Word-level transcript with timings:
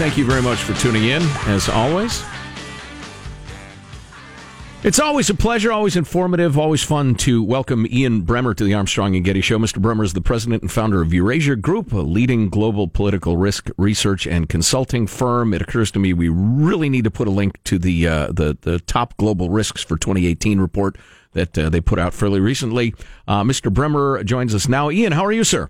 Thank 0.00 0.16
you 0.16 0.24
very 0.24 0.40
much 0.40 0.60
for 0.60 0.72
tuning 0.80 1.04
in, 1.04 1.20
as 1.46 1.68
always. 1.68 2.24
It's 4.82 4.98
always 4.98 5.28
a 5.28 5.34
pleasure, 5.34 5.70
always 5.70 5.94
informative, 5.94 6.58
always 6.58 6.82
fun 6.82 7.16
to 7.16 7.42
welcome 7.42 7.86
Ian 7.86 8.22
Bremmer 8.22 8.56
to 8.56 8.64
the 8.64 8.72
Armstrong 8.72 9.14
and 9.14 9.22
Getty 9.22 9.42
Show. 9.42 9.58
Mr. 9.58 9.78
Bremmer 9.78 10.04
is 10.04 10.14
the 10.14 10.22
president 10.22 10.62
and 10.62 10.72
founder 10.72 11.02
of 11.02 11.12
Eurasia 11.12 11.54
Group, 11.54 11.92
a 11.92 11.98
leading 11.98 12.48
global 12.48 12.88
political 12.88 13.36
risk 13.36 13.68
research 13.76 14.26
and 14.26 14.48
consulting 14.48 15.06
firm. 15.06 15.52
It 15.52 15.60
occurs 15.60 15.90
to 15.90 15.98
me 15.98 16.14
we 16.14 16.30
really 16.30 16.88
need 16.88 17.04
to 17.04 17.10
put 17.10 17.28
a 17.28 17.30
link 17.30 17.62
to 17.64 17.78
the 17.78 18.08
uh, 18.08 18.26
the, 18.28 18.56
the 18.62 18.80
top 18.80 19.18
global 19.18 19.50
risks 19.50 19.82
for 19.82 19.98
2018 19.98 20.60
report 20.60 20.96
that 21.32 21.58
uh, 21.58 21.68
they 21.68 21.82
put 21.82 21.98
out 21.98 22.14
fairly 22.14 22.40
recently. 22.40 22.94
Uh, 23.28 23.42
Mr. 23.42 23.70
Bremmer 23.70 24.24
joins 24.24 24.54
us 24.54 24.66
now. 24.66 24.90
Ian, 24.90 25.12
how 25.12 25.26
are 25.26 25.32
you, 25.32 25.44
sir? 25.44 25.68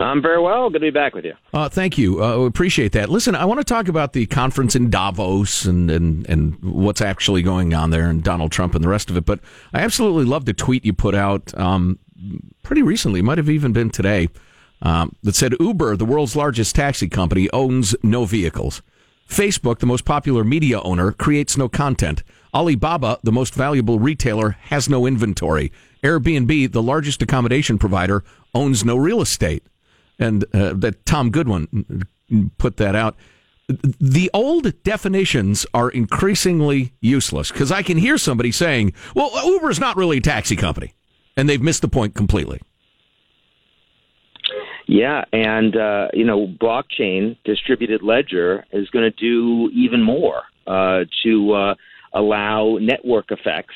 I'm 0.00 0.22
very 0.22 0.40
well. 0.40 0.70
Good 0.70 0.78
to 0.78 0.86
be 0.86 0.90
back 0.90 1.14
with 1.14 1.24
you. 1.24 1.34
Uh, 1.52 1.68
thank 1.68 1.98
you. 1.98 2.22
Uh, 2.22 2.40
appreciate 2.40 2.92
that. 2.92 3.08
Listen, 3.08 3.34
I 3.34 3.44
want 3.44 3.60
to 3.60 3.64
talk 3.64 3.88
about 3.88 4.12
the 4.12 4.26
conference 4.26 4.74
in 4.74 4.90
Davos 4.90 5.64
and, 5.64 5.90
and, 5.90 6.28
and 6.28 6.56
what's 6.62 7.00
actually 7.00 7.42
going 7.42 7.74
on 7.74 7.90
there 7.90 8.08
and 8.08 8.22
Donald 8.22 8.52
Trump 8.52 8.74
and 8.74 8.82
the 8.82 8.88
rest 8.88 9.10
of 9.10 9.16
it. 9.16 9.24
But 9.24 9.40
I 9.72 9.80
absolutely 9.80 10.24
love 10.24 10.44
the 10.46 10.54
tweet 10.54 10.84
you 10.84 10.92
put 10.92 11.14
out 11.14 11.56
um, 11.58 11.98
pretty 12.62 12.82
recently, 12.82 13.22
might 13.22 13.38
have 13.38 13.50
even 13.50 13.72
been 13.72 13.90
today, 13.90 14.28
um, 14.82 15.14
that 15.22 15.34
said 15.34 15.54
Uber, 15.60 15.96
the 15.96 16.04
world's 16.04 16.36
largest 16.36 16.74
taxi 16.74 17.08
company, 17.08 17.50
owns 17.50 17.94
no 18.02 18.24
vehicles. 18.24 18.82
Facebook, 19.28 19.78
the 19.78 19.86
most 19.86 20.04
popular 20.04 20.42
media 20.42 20.80
owner, 20.80 21.12
creates 21.12 21.56
no 21.56 21.68
content. 21.68 22.22
Alibaba, 22.52 23.18
the 23.22 23.30
most 23.30 23.54
valuable 23.54 24.00
retailer, 24.00 24.50
has 24.62 24.88
no 24.88 25.06
inventory. 25.06 25.70
Airbnb, 26.02 26.72
the 26.72 26.82
largest 26.82 27.22
accommodation 27.22 27.78
provider, 27.78 28.24
owns 28.54 28.84
no 28.84 28.96
real 28.96 29.20
estate 29.20 29.62
and 30.20 30.44
uh, 30.54 30.74
that 30.74 31.04
Tom 31.06 31.30
Goodwin 31.30 32.06
put 32.58 32.76
that 32.76 32.94
out. 32.94 33.16
The 33.68 34.30
old 34.34 34.82
definitions 34.82 35.66
are 35.72 35.90
increasingly 35.90 36.92
useless 37.00 37.50
because 37.50 37.72
I 37.72 37.82
can 37.82 37.96
hear 37.96 38.18
somebody 38.18 38.52
saying, 38.52 38.92
"Well, 39.14 39.30
Uber 39.44 39.70
is 39.70 39.80
not 39.80 39.96
really 39.96 40.18
a 40.18 40.20
taxi 40.20 40.56
company," 40.56 40.94
and 41.36 41.48
they've 41.48 41.62
missed 41.62 41.82
the 41.82 41.88
point 41.88 42.14
completely. 42.14 42.60
Yeah, 44.86 45.24
and 45.32 45.76
uh, 45.76 46.08
you 46.12 46.24
know, 46.24 46.48
blockchain 46.48 47.36
distributed 47.44 48.02
ledger 48.02 48.66
is 48.72 48.90
going 48.90 49.10
to 49.10 49.16
do 49.16 49.70
even 49.72 50.02
more 50.02 50.42
uh, 50.66 51.04
to 51.22 51.52
uh, 51.52 51.74
allow 52.12 52.76
network 52.80 53.30
effects 53.30 53.74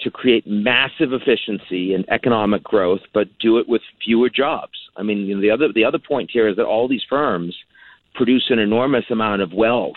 to 0.00 0.10
create 0.12 0.46
massive 0.46 1.12
efficiency 1.12 1.92
and 1.94 2.04
economic 2.08 2.62
growth, 2.62 3.00
but 3.12 3.36
do 3.40 3.58
it 3.58 3.68
with 3.68 3.82
fewer 4.04 4.28
jobs. 4.28 4.83
I 4.96 5.02
mean, 5.02 5.18
you 5.26 5.34
know, 5.34 5.40
the 5.40 5.50
other 5.50 5.72
the 5.72 5.84
other 5.84 5.98
point 5.98 6.30
here 6.32 6.48
is 6.48 6.56
that 6.56 6.64
all 6.64 6.88
these 6.88 7.04
firms 7.08 7.54
produce 8.14 8.46
an 8.50 8.58
enormous 8.58 9.04
amount 9.10 9.42
of 9.42 9.52
wealth 9.52 9.92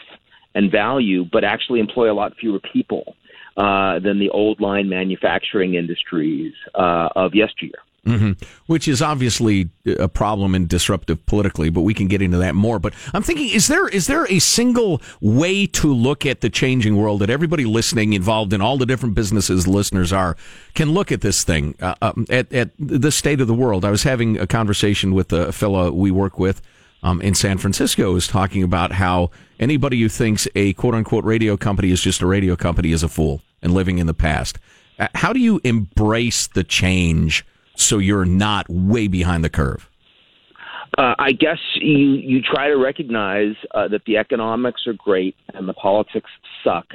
and 0.55 0.71
value, 0.71 1.25
but 1.31 1.43
actually 1.43 1.79
employ 1.79 2.11
a 2.11 2.15
lot 2.15 2.35
fewer 2.39 2.59
people 2.73 3.15
uh, 3.57 3.99
than 3.99 4.19
the 4.19 4.29
old 4.29 4.59
line 4.59 4.89
manufacturing 4.89 5.75
industries 5.75 6.53
uh, 6.75 7.09
of 7.15 7.35
yesteryear. 7.35 7.79
Mm-hmm. 8.05 8.41
Which 8.67 8.87
is 8.87 9.01
obviously 9.01 9.69
a 9.85 10.07
problem 10.07 10.55
and 10.55 10.69
disruptive 10.69 11.25
politically, 11.25 11.69
but 11.69 11.81
we 11.81 11.93
can 11.93 12.07
get 12.07 12.21
into 12.21 12.37
that 12.37 12.55
more. 12.55 12.79
But 12.79 12.93
I'm 13.13 13.21
thinking, 13.21 13.49
is 13.49 13.67
there 13.67 13.89
is 13.89 14.07
there 14.07 14.25
a 14.31 14.39
single 14.39 15.01
way 15.19 15.65
to 15.67 15.93
look 15.93 16.25
at 16.25 16.39
the 16.39 16.49
changing 16.49 16.95
world 16.95 17.19
that 17.19 17.29
everybody 17.29 17.65
listening, 17.65 18.13
involved 18.13 18.53
in 18.53 18.61
all 18.61 18.77
the 18.77 18.85
different 18.85 19.13
businesses 19.13 19.67
listeners 19.67 20.13
are, 20.13 20.37
can 20.73 20.91
look 20.91 21.11
at 21.11 21.19
this 21.19 21.43
thing 21.43 21.75
uh, 21.81 21.95
um, 22.01 22.25
at 22.29 22.53
at 22.53 22.69
the 22.79 23.11
state 23.11 23.41
of 23.41 23.47
the 23.47 23.53
world? 23.53 23.83
I 23.83 23.91
was 23.91 24.03
having 24.03 24.37
a 24.37 24.47
conversation 24.47 25.13
with 25.13 25.33
a 25.33 25.51
fellow 25.51 25.91
we 25.91 26.09
work 26.09 26.39
with 26.39 26.61
um, 27.03 27.21
in 27.21 27.35
San 27.35 27.57
Francisco, 27.57 28.15
is 28.15 28.27
talking 28.27 28.63
about 28.63 28.93
how 28.93 29.31
anybody 29.59 29.99
who 30.01 30.09
thinks 30.09 30.47
a 30.55 30.73
quote 30.73 30.95
unquote 30.95 31.23
radio 31.23 31.57
company 31.57 31.91
is 31.91 32.01
just 32.01 32.21
a 32.21 32.25
radio 32.25 32.55
company 32.55 32.91
is 32.91 33.03
a 33.03 33.09
fool 33.09 33.41
and 33.61 33.73
living 33.73 33.97
in 33.97 34.07
the 34.07 34.13
past. 34.13 34.59
Uh, 34.99 35.07
how 35.15 35.33
do 35.33 35.39
you 35.39 35.61
embrace 35.63 36.47
the 36.47 36.63
change? 36.63 37.45
So 37.79 37.97
you're 37.97 38.25
not 38.25 38.67
way 38.69 39.07
behind 39.07 39.43
the 39.43 39.49
curve? 39.49 39.89
Uh, 40.97 41.13
I 41.19 41.31
guess 41.31 41.59
you 41.75 41.97
you 41.97 42.41
try 42.41 42.67
to 42.69 42.77
recognize 42.77 43.55
uh, 43.75 43.87
that 43.89 44.03
the 44.05 44.17
economics 44.17 44.87
are 44.87 44.93
great 44.93 45.35
and 45.53 45.67
the 45.67 45.73
politics 45.73 46.29
suck, 46.63 46.87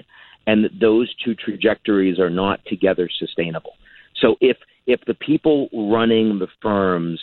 and 0.46 0.64
that 0.64 0.80
those 0.80 1.14
two 1.24 1.34
trajectories 1.34 2.18
are 2.18 2.30
not 2.30 2.64
together 2.66 3.08
sustainable. 3.18 3.74
So 4.20 4.36
if 4.40 4.56
if 4.86 5.00
the 5.06 5.14
people 5.14 5.68
running 5.72 6.38
the 6.38 6.48
firms 6.60 7.20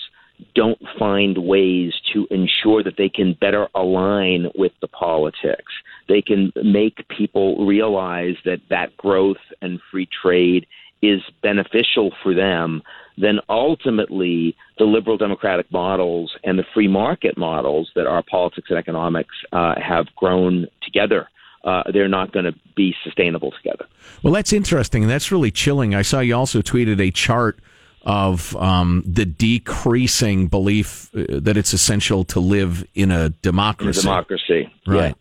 don't 0.55 0.79
find 0.97 1.37
ways 1.37 1.93
to 2.13 2.25
ensure 2.31 2.81
that 2.83 2.95
they 2.97 3.09
can 3.09 3.33
better 3.41 3.67
align 3.75 4.49
with 4.55 4.71
the 4.79 4.87
politics, 4.87 5.73
they 6.07 6.21
can 6.21 6.53
make 6.63 7.05
people 7.09 7.65
realize 7.65 8.35
that 8.45 8.61
that 8.69 8.95
growth 8.95 9.43
and 9.61 9.81
free 9.91 10.07
trade 10.21 10.65
is 11.01 11.21
beneficial 11.41 12.13
for 12.23 12.33
them, 12.33 12.81
then 13.19 13.39
ultimately 13.49 14.55
the 14.77 14.85
liberal 14.85 15.17
democratic 15.17 15.71
models 15.71 16.31
and 16.43 16.57
the 16.57 16.63
free 16.73 16.87
market 16.87 17.37
models 17.37 17.91
that 17.95 18.07
our 18.07 18.23
politics 18.23 18.67
and 18.69 18.79
economics 18.79 19.35
uh, 19.51 19.75
have 19.79 20.07
grown 20.15 20.67
together. 20.81 21.27
Uh, 21.63 21.83
they're 21.91 22.07
not 22.07 22.31
going 22.31 22.45
to 22.45 22.53
be 22.75 22.95
sustainable 23.03 23.51
together. 23.51 23.85
Well, 24.23 24.31
that's 24.31 24.53
interesting, 24.53 25.03
and 25.03 25.11
that's 25.11 25.31
really 25.31 25.51
chilling. 25.51 25.93
I 25.93 26.03
saw 26.03 26.21
you 26.21 26.33
also 26.35 26.61
tweeted 26.61 27.01
a 27.01 27.11
chart 27.11 27.59
of 28.03 28.55
um, 28.55 29.03
the 29.05 29.25
decreasing 29.25 30.47
belief 30.47 31.09
uh, 31.13 31.39
that 31.41 31.57
it's 31.57 31.73
essential 31.73 32.23
to 32.23 32.39
live 32.39 32.87
in 32.95 33.11
a 33.11 33.29
democracy. 33.29 33.99
In 33.99 34.05
a 34.05 34.09
democracy, 34.09 34.73
right? 34.87 35.15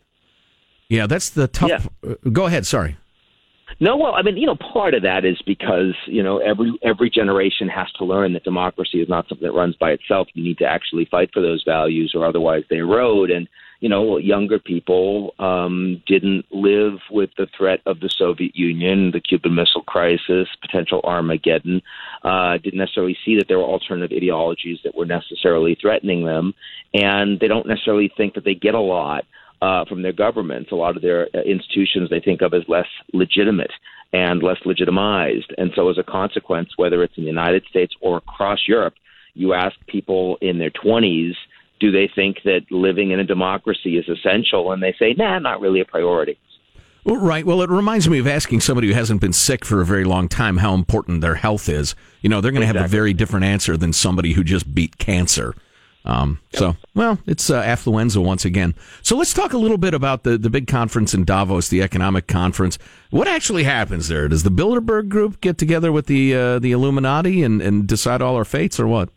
Yeah, 0.87 0.99
yeah 1.01 1.07
that's 1.07 1.31
the 1.31 1.49
tough. 1.49 1.69
Yeah. 1.69 2.11
Uh, 2.11 2.29
go 2.31 2.45
ahead. 2.45 2.65
Sorry. 2.65 2.95
No, 3.79 3.95
well, 3.95 4.13
I 4.15 4.21
mean, 4.23 4.37
you 4.37 4.47
know, 4.47 4.55
part 4.55 4.93
of 4.93 5.03
that 5.03 5.25
is 5.25 5.41
because 5.45 5.93
you 6.05 6.23
know 6.23 6.39
every 6.39 6.73
every 6.83 7.09
generation 7.09 7.67
has 7.69 7.91
to 7.97 8.05
learn 8.05 8.33
that 8.33 8.43
democracy 8.43 9.01
is 9.01 9.09
not 9.09 9.27
something 9.29 9.47
that 9.47 9.53
runs 9.53 9.75
by 9.75 9.91
itself. 9.91 10.27
You 10.33 10.43
need 10.43 10.57
to 10.59 10.65
actually 10.65 11.05
fight 11.05 11.29
for 11.33 11.41
those 11.41 11.63
values, 11.65 12.13
or 12.15 12.25
otherwise 12.25 12.63
they 12.69 12.77
erode. 12.77 13.29
And 13.29 13.47
you 13.79 13.87
know, 13.87 14.17
younger 14.17 14.59
people 14.59 15.33
um, 15.39 16.03
didn't 16.05 16.45
live 16.51 16.99
with 17.09 17.29
the 17.37 17.47
threat 17.57 17.79
of 17.85 18.01
the 18.01 18.09
Soviet 18.17 18.53
Union, 18.55 19.11
the 19.11 19.21
Cuban 19.21 19.55
Missile 19.55 19.83
Crisis, 19.83 20.49
potential 20.61 20.99
Armageddon. 21.05 21.81
Uh, 22.23 22.57
didn't 22.57 22.79
necessarily 22.79 23.17
see 23.23 23.37
that 23.37 23.45
there 23.47 23.57
were 23.57 23.63
alternative 23.63 24.15
ideologies 24.15 24.79
that 24.83 24.95
were 24.95 25.05
necessarily 25.05 25.77
threatening 25.79 26.25
them, 26.25 26.53
and 26.93 27.39
they 27.39 27.47
don't 27.47 27.67
necessarily 27.67 28.11
think 28.17 28.33
that 28.33 28.43
they 28.43 28.55
get 28.55 28.75
a 28.75 28.79
lot 28.79 29.23
uh, 29.61 29.85
from 29.85 30.01
their 30.01 30.13
governments. 30.13 30.71
A 30.71 30.75
lot 30.75 30.95
of 30.95 31.01
their 31.01 31.27
uh, 31.33 31.41
institutions 31.41 32.09
they 32.09 32.19
think 32.19 32.41
of 32.41 32.53
as 32.53 32.63
less 32.67 32.87
legitimate 33.13 33.71
and 34.13 34.41
less 34.41 34.57
legitimized. 34.65 35.53
And 35.57 35.71
so, 35.75 35.89
as 35.89 35.97
a 35.97 36.03
consequence, 36.03 36.69
whether 36.77 37.03
it's 37.03 37.17
in 37.17 37.23
the 37.23 37.29
United 37.29 37.63
States 37.69 37.93
or 38.01 38.17
across 38.17 38.67
Europe, 38.67 38.95
you 39.33 39.53
ask 39.53 39.75
people 39.87 40.37
in 40.41 40.57
their 40.57 40.71
20s, 40.71 41.35
do 41.79 41.91
they 41.91 42.09
think 42.13 42.37
that 42.43 42.61
living 42.71 43.11
in 43.11 43.19
a 43.19 43.23
democracy 43.23 43.97
is 43.97 44.09
essential? 44.09 44.71
And 44.71 44.83
they 44.83 44.93
say, 44.99 45.13
nah, 45.17 45.39
not 45.39 45.61
really 45.61 45.79
a 45.79 45.85
priority. 45.85 46.37
Well, 47.05 47.17
right. 47.17 47.45
Well, 47.45 47.61
it 47.61 47.69
reminds 47.69 48.09
me 48.09 48.19
of 48.19 48.27
asking 48.27 48.59
somebody 48.59 48.87
who 48.87 48.93
hasn't 48.93 49.21
been 49.21 49.33
sick 49.33 49.63
for 49.63 49.79
a 49.79 49.85
very 49.85 50.03
long 50.03 50.27
time 50.27 50.57
how 50.57 50.73
important 50.73 51.21
their 51.21 51.35
health 51.35 51.69
is. 51.69 51.95
You 52.21 52.29
know, 52.29 52.41
they're 52.41 52.51
going 52.51 52.61
to 52.61 52.67
exactly. 52.67 52.81
have 52.81 52.91
a 52.91 52.95
very 52.95 53.13
different 53.13 53.45
answer 53.45 53.77
than 53.77 53.93
somebody 53.93 54.33
who 54.33 54.43
just 54.43 54.73
beat 54.75 54.97
cancer. 54.97 55.55
Um, 56.09 56.39
yep. 56.51 56.59
So, 56.59 56.75
well, 56.95 57.19
it's 57.27 57.51
uh, 57.51 57.61
affluenza 57.61 58.23
once 58.23 58.43
again. 58.43 58.73
So 59.03 59.15
let's 59.15 59.31
talk 59.31 59.53
a 59.53 59.59
little 59.59 59.77
bit 59.77 59.93
about 59.93 60.23
the, 60.23 60.39
the 60.39 60.49
big 60.49 60.65
conference 60.65 61.13
in 61.13 61.23
Davos, 61.23 61.69
the 61.69 61.83
economic 61.83 62.25
conference. 62.25 62.79
What 63.11 63.27
actually 63.27 63.63
happens 63.63 64.07
there? 64.07 64.27
Does 64.27 64.41
the 64.41 64.49
Bilderberg 64.49 65.07
Group 65.09 65.39
get 65.39 65.59
together 65.59 65.91
with 65.91 66.07
the 66.07 66.33
uh, 66.33 66.59
the 66.59 66.71
Illuminati 66.71 67.43
and, 67.43 67.61
and 67.61 67.85
decide 67.87 68.23
all 68.23 68.35
our 68.35 68.45
fates, 68.45 68.79
or 68.79 68.87
what? 68.87 69.09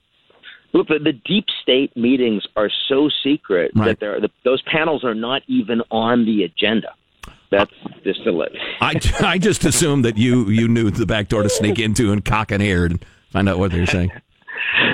Look, 0.75 0.89
the, 0.89 0.99
the 0.99 1.13
deep 1.13 1.47
state 1.63 1.97
meetings 1.97 2.45
are 2.57 2.71
so 2.89 3.09
secret 3.23 3.73
right. 3.75 3.99
that 3.99 4.21
the, 4.21 4.31
those 4.45 4.61
panels 4.63 5.03
are 5.03 5.15
not 5.15 5.43
even 5.47 5.83
on 5.91 6.27
the 6.27 6.45
agenda. 6.45 6.95
That's 7.51 7.73
just 8.05 8.27
a 8.27 8.33
lit. 8.33 8.53
I, 8.81 9.01
I 9.21 9.39
just 9.39 9.65
assumed 9.65 10.05
that 10.05 10.19
you 10.19 10.51
you 10.51 10.69
knew 10.69 10.91
the 10.91 11.07
back 11.07 11.29
door 11.29 11.43
to 11.43 11.49
sneak 11.49 11.79
into 11.79 12.13
and 12.13 12.23
cock 12.23 12.51
an 12.51 12.61
ear 12.61 12.85
and 12.85 13.03
find 13.31 13.49
out 13.49 13.59
what 13.59 13.73
they're 13.73 13.87
saying. 13.87 14.13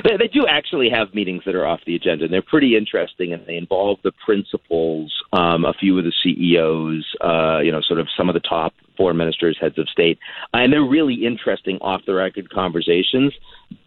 They, 0.05 0.17
they 0.17 0.29
do 0.29 0.47
actually 0.49 0.91
have 0.91 1.15
meetings 1.15 1.43
that 1.45 1.55
are 1.55 1.67
off 1.67 1.81
the 1.87 1.97
agenda, 1.97 2.25
and 2.25 2.33
they're 2.33 2.43
pretty 2.43 2.77
interesting, 2.77 3.33
and 3.33 3.45
they 3.47 3.57
involve 3.57 3.99
the 4.05 4.13
principals, 4.25 5.13
um, 5.33 5.65
a 5.65 5.73
few 5.73 5.99
of 5.99 6.05
the 6.05 6.13
CEOs, 6.23 7.05
uh, 7.21 7.61
you 7.61 7.73
know, 7.73 7.81
sort 7.81 8.01
of 8.01 8.09
some 8.17 8.29
of 8.29 8.35
the 8.35 8.41
top 8.41 8.75
foreign 8.97 9.17
ministers, 9.17 9.57
heads 9.61 9.79
of 9.79 9.89
state, 9.89 10.19
and 10.53 10.73
they're 10.73 10.83
really 10.83 11.27
interesting 11.27 11.79
off 11.81 12.03
the 12.07 12.15
record 12.15 12.51
conversations, 12.51 13.33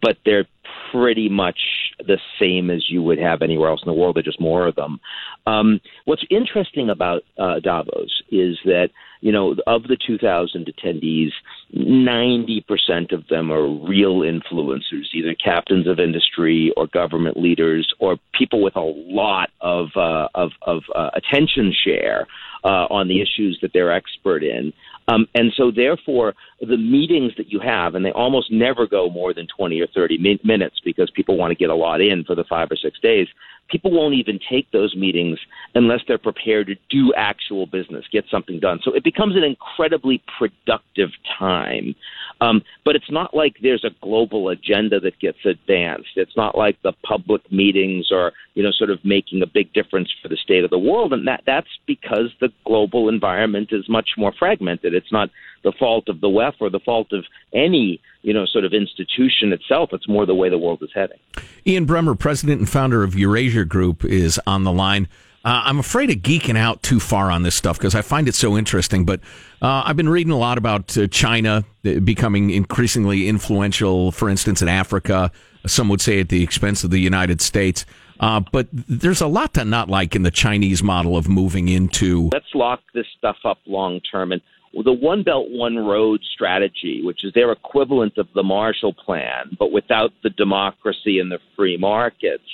but 0.00 0.16
they're 0.24 0.46
pretty 0.90 1.28
much 1.28 1.58
the 2.06 2.18
same 2.38 2.70
as 2.70 2.90
you 2.90 3.02
would 3.02 3.18
have 3.18 3.42
anywhere 3.42 3.68
else 3.68 3.82
in 3.84 3.90
the 3.90 3.98
world. 3.98 4.16
They're 4.16 4.22
just 4.22 4.40
more 4.40 4.66
of 4.66 4.74
them. 4.74 5.00
Um, 5.46 5.80
what's 6.04 6.24
interesting 6.30 6.90
about 6.90 7.22
uh, 7.38 7.60
Davos 7.60 8.22
is 8.30 8.58
that 8.64 8.90
you 9.22 9.30
know, 9.30 9.54
of 9.68 9.84
the 9.84 9.96
2,000 9.96 10.66
attendees, 10.66 11.30
90% 11.74 13.12
of 13.12 13.26
them 13.28 13.52
are 13.52 13.68
real 13.68 14.20
influencers, 14.20 15.14
either 15.14 15.34
captains 15.34 15.86
of 15.86 16.00
industry 16.00 16.72
or 16.76 16.88
government 16.88 17.36
leaders 17.36 17.94
or 18.00 18.18
people 18.34 18.60
with 18.60 18.74
a 18.74 18.80
lot 18.80 19.50
of 19.60 19.90
uh, 19.96 20.28
of, 20.34 20.50
of 20.62 20.82
uh, 20.94 21.10
attention 21.14 21.72
share 21.72 22.26
uh, 22.64 22.86
on 22.90 23.08
the 23.08 23.20
issues 23.20 23.58
that 23.62 23.72
they're 23.72 23.92
expert 23.92 24.42
in. 24.42 24.72
Um, 25.08 25.26
and 25.34 25.52
so, 25.56 25.70
therefore, 25.70 26.34
the 26.60 26.76
meetings 26.76 27.32
that 27.36 27.50
you 27.50 27.58
have, 27.60 27.94
and 27.94 28.04
they 28.04 28.12
almost 28.12 28.52
never 28.52 28.86
go 28.86 29.10
more 29.10 29.34
than 29.34 29.48
20 29.56 29.80
or 29.80 29.88
30 29.88 30.18
min- 30.18 30.38
minutes 30.44 30.80
because 30.84 31.10
people 31.10 31.36
want 31.36 31.50
to 31.50 31.56
get 31.56 31.70
a 31.70 31.74
lot 31.74 32.00
in 32.00 32.24
for 32.24 32.34
the 32.34 32.44
five 32.44 32.68
or 32.70 32.76
six 32.76 33.00
days. 33.00 33.26
People 33.68 33.90
won't 33.90 34.14
even 34.14 34.38
take 34.50 34.70
those 34.70 34.94
meetings 34.94 35.38
unless 35.74 36.00
they're 36.06 36.18
prepared 36.18 36.66
to 36.66 36.74
do 36.90 37.12
actual 37.16 37.66
business, 37.66 38.04
get 38.12 38.24
something 38.30 38.60
done. 38.60 38.80
So 38.82 38.92
it 38.92 39.02
becomes 39.02 39.34
an 39.34 39.44
incredibly 39.44 40.22
productive 40.38 41.10
time. 41.38 41.94
Um, 42.40 42.62
but 42.84 42.96
it's 42.96 43.10
not 43.10 43.34
like 43.34 43.56
there's 43.62 43.84
a 43.84 43.90
global 44.02 44.48
agenda 44.50 45.00
that 45.00 45.18
gets 45.20 45.38
advanced. 45.44 46.10
It's 46.16 46.36
not 46.36 46.56
like 46.56 46.76
the 46.82 46.92
public 47.04 47.50
meetings 47.50 48.10
are, 48.12 48.32
you 48.54 48.62
know, 48.62 48.72
sort 48.72 48.90
of 48.90 48.98
making 49.04 49.42
a 49.42 49.46
big 49.46 49.72
difference 49.72 50.10
for 50.20 50.28
the 50.28 50.36
state 50.36 50.64
of 50.64 50.70
the 50.70 50.78
world. 50.78 51.12
And 51.12 51.26
that 51.26 51.42
that's 51.46 51.68
because 51.86 52.30
global 52.64 53.08
environment 53.08 53.68
is 53.72 53.88
much 53.88 54.10
more 54.16 54.32
fragmented. 54.38 54.94
It's 54.94 55.12
not 55.12 55.30
the 55.64 55.72
fault 55.78 56.08
of 56.08 56.20
the 56.20 56.28
WEF 56.28 56.54
or 56.60 56.70
the 56.70 56.80
fault 56.80 57.12
of 57.12 57.24
any 57.52 58.00
you 58.22 58.32
know 58.32 58.46
sort 58.46 58.64
of 58.64 58.72
institution 58.72 59.52
itself. 59.52 59.90
It's 59.92 60.08
more 60.08 60.26
the 60.26 60.34
way 60.34 60.48
the 60.48 60.58
world 60.58 60.82
is 60.82 60.90
heading. 60.94 61.18
Ian 61.66 61.86
Bremmer, 61.86 62.18
president 62.18 62.60
and 62.60 62.68
founder 62.68 63.02
of 63.02 63.14
Eurasia 63.14 63.64
Group, 63.64 64.04
is 64.04 64.40
on 64.46 64.64
the 64.64 64.72
line. 64.72 65.08
Uh, 65.44 65.62
I'm 65.64 65.80
afraid 65.80 66.08
of 66.10 66.16
geeking 66.16 66.56
out 66.56 66.82
too 66.82 67.00
far 67.00 67.30
on 67.30 67.42
this 67.42 67.56
stuff 67.56 67.76
because 67.76 67.96
I 67.96 68.02
find 68.02 68.28
it 68.28 68.34
so 68.34 68.56
interesting. 68.56 69.04
But 69.04 69.20
uh, 69.60 69.82
I've 69.84 69.96
been 69.96 70.08
reading 70.08 70.32
a 70.32 70.38
lot 70.38 70.56
about 70.56 70.96
uh, 70.96 71.08
China 71.08 71.64
uh, 71.84 71.98
becoming 72.00 72.50
increasingly 72.50 73.28
influential, 73.28 74.12
for 74.12 74.28
instance, 74.28 74.62
in 74.62 74.68
Africa. 74.68 75.32
Some 75.66 75.88
would 75.88 76.00
say 76.00 76.20
at 76.20 76.28
the 76.28 76.42
expense 76.42 76.84
of 76.84 76.90
the 76.90 77.00
United 77.00 77.40
States. 77.40 77.84
Uh, 78.22 78.40
but 78.52 78.68
there's 78.72 79.20
a 79.20 79.26
lot 79.26 79.52
to 79.54 79.64
not 79.64 79.90
like 79.90 80.14
in 80.14 80.22
the 80.22 80.30
Chinese 80.30 80.80
model 80.80 81.16
of 81.16 81.28
moving 81.28 81.68
into. 81.68 82.30
Let's 82.32 82.54
lock 82.54 82.80
this 82.94 83.06
stuff 83.18 83.36
up 83.44 83.58
long 83.66 84.00
term. 84.00 84.30
And 84.30 84.40
the 84.72 84.92
One 84.92 85.24
Belt, 85.24 85.46
One 85.50 85.76
Road 85.76 86.20
strategy, 86.32 87.02
which 87.04 87.24
is 87.24 87.32
their 87.34 87.50
equivalent 87.50 88.16
of 88.18 88.28
the 88.34 88.44
Marshall 88.44 88.94
Plan, 88.94 89.56
but 89.58 89.72
without 89.72 90.12
the 90.22 90.30
democracy 90.30 91.18
and 91.18 91.32
the 91.32 91.40
free 91.56 91.76
markets, 91.76 92.44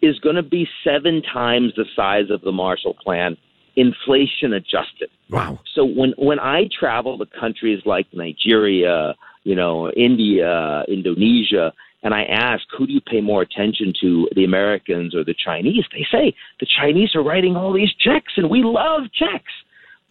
is 0.00 0.18
going 0.20 0.36
to 0.36 0.42
be 0.42 0.68
seven 0.84 1.20
times 1.20 1.72
the 1.76 1.84
size 1.96 2.30
of 2.30 2.40
the 2.42 2.52
Marshall 2.52 2.94
Plan, 2.94 3.36
inflation 3.74 4.52
adjusted. 4.52 5.10
Wow. 5.30 5.58
So 5.74 5.84
when, 5.84 6.14
when 6.16 6.38
I 6.38 6.68
travel 6.78 7.18
to 7.18 7.26
countries 7.26 7.80
like 7.84 8.06
Nigeria, 8.12 9.14
you 9.44 9.56
know, 9.56 9.90
India, 9.90 10.84
Indonesia, 10.88 11.72
and 12.02 12.12
I 12.12 12.24
ask, 12.24 12.62
who 12.76 12.86
do 12.86 12.92
you 12.92 13.00
pay 13.00 13.20
more 13.20 13.42
attention 13.42 13.92
to, 14.00 14.28
the 14.34 14.44
Americans 14.44 15.14
or 15.14 15.24
the 15.24 15.34
Chinese? 15.34 15.84
They 15.92 16.06
say 16.10 16.34
the 16.60 16.66
Chinese 16.80 17.14
are 17.14 17.22
writing 17.22 17.56
all 17.56 17.72
these 17.72 17.92
checks, 18.00 18.32
and 18.36 18.50
we 18.50 18.62
love 18.64 19.02
checks. 19.12 19.52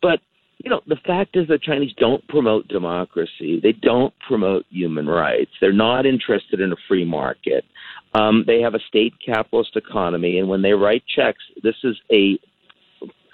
But 0.01 0.19
you 0.63 0.69
know, 0.69 0.81
the 0.85 0.97
fact 1.07 1.35
is 1.35 1.47
that 1.47 1.63
Chinese 1.63 1.91
don't 1.97 2.25
promote 2.27 2.67
democracy. 2.67 3.59
They 3.61 3.71
don't 3.71 4.13
promote 4.27 4.65
human 4.69 5.07
rights. 5.07 5.49
They're 5.59 5.73
not 5.73 6.05
interested 6.05 6.59
in 6.59 6.71
a 6.71 6.75
free 6.87 7.05
market. 7.05 7.65
Um, 8.13 8.43
they 8.45 8.61
have 8.61 8.75
a 8.75 8.79
state 8.87 9.13
capitalist 9.25 9.75
economy, 9.75 10.37
and 10.37 10.47
when 10.47 10.61
they 10.61 10.73
write 10.73 11.03
checks, 11.13 11.43
this 11.63 11.75
is 11.83 11.97
a 12.11 12.37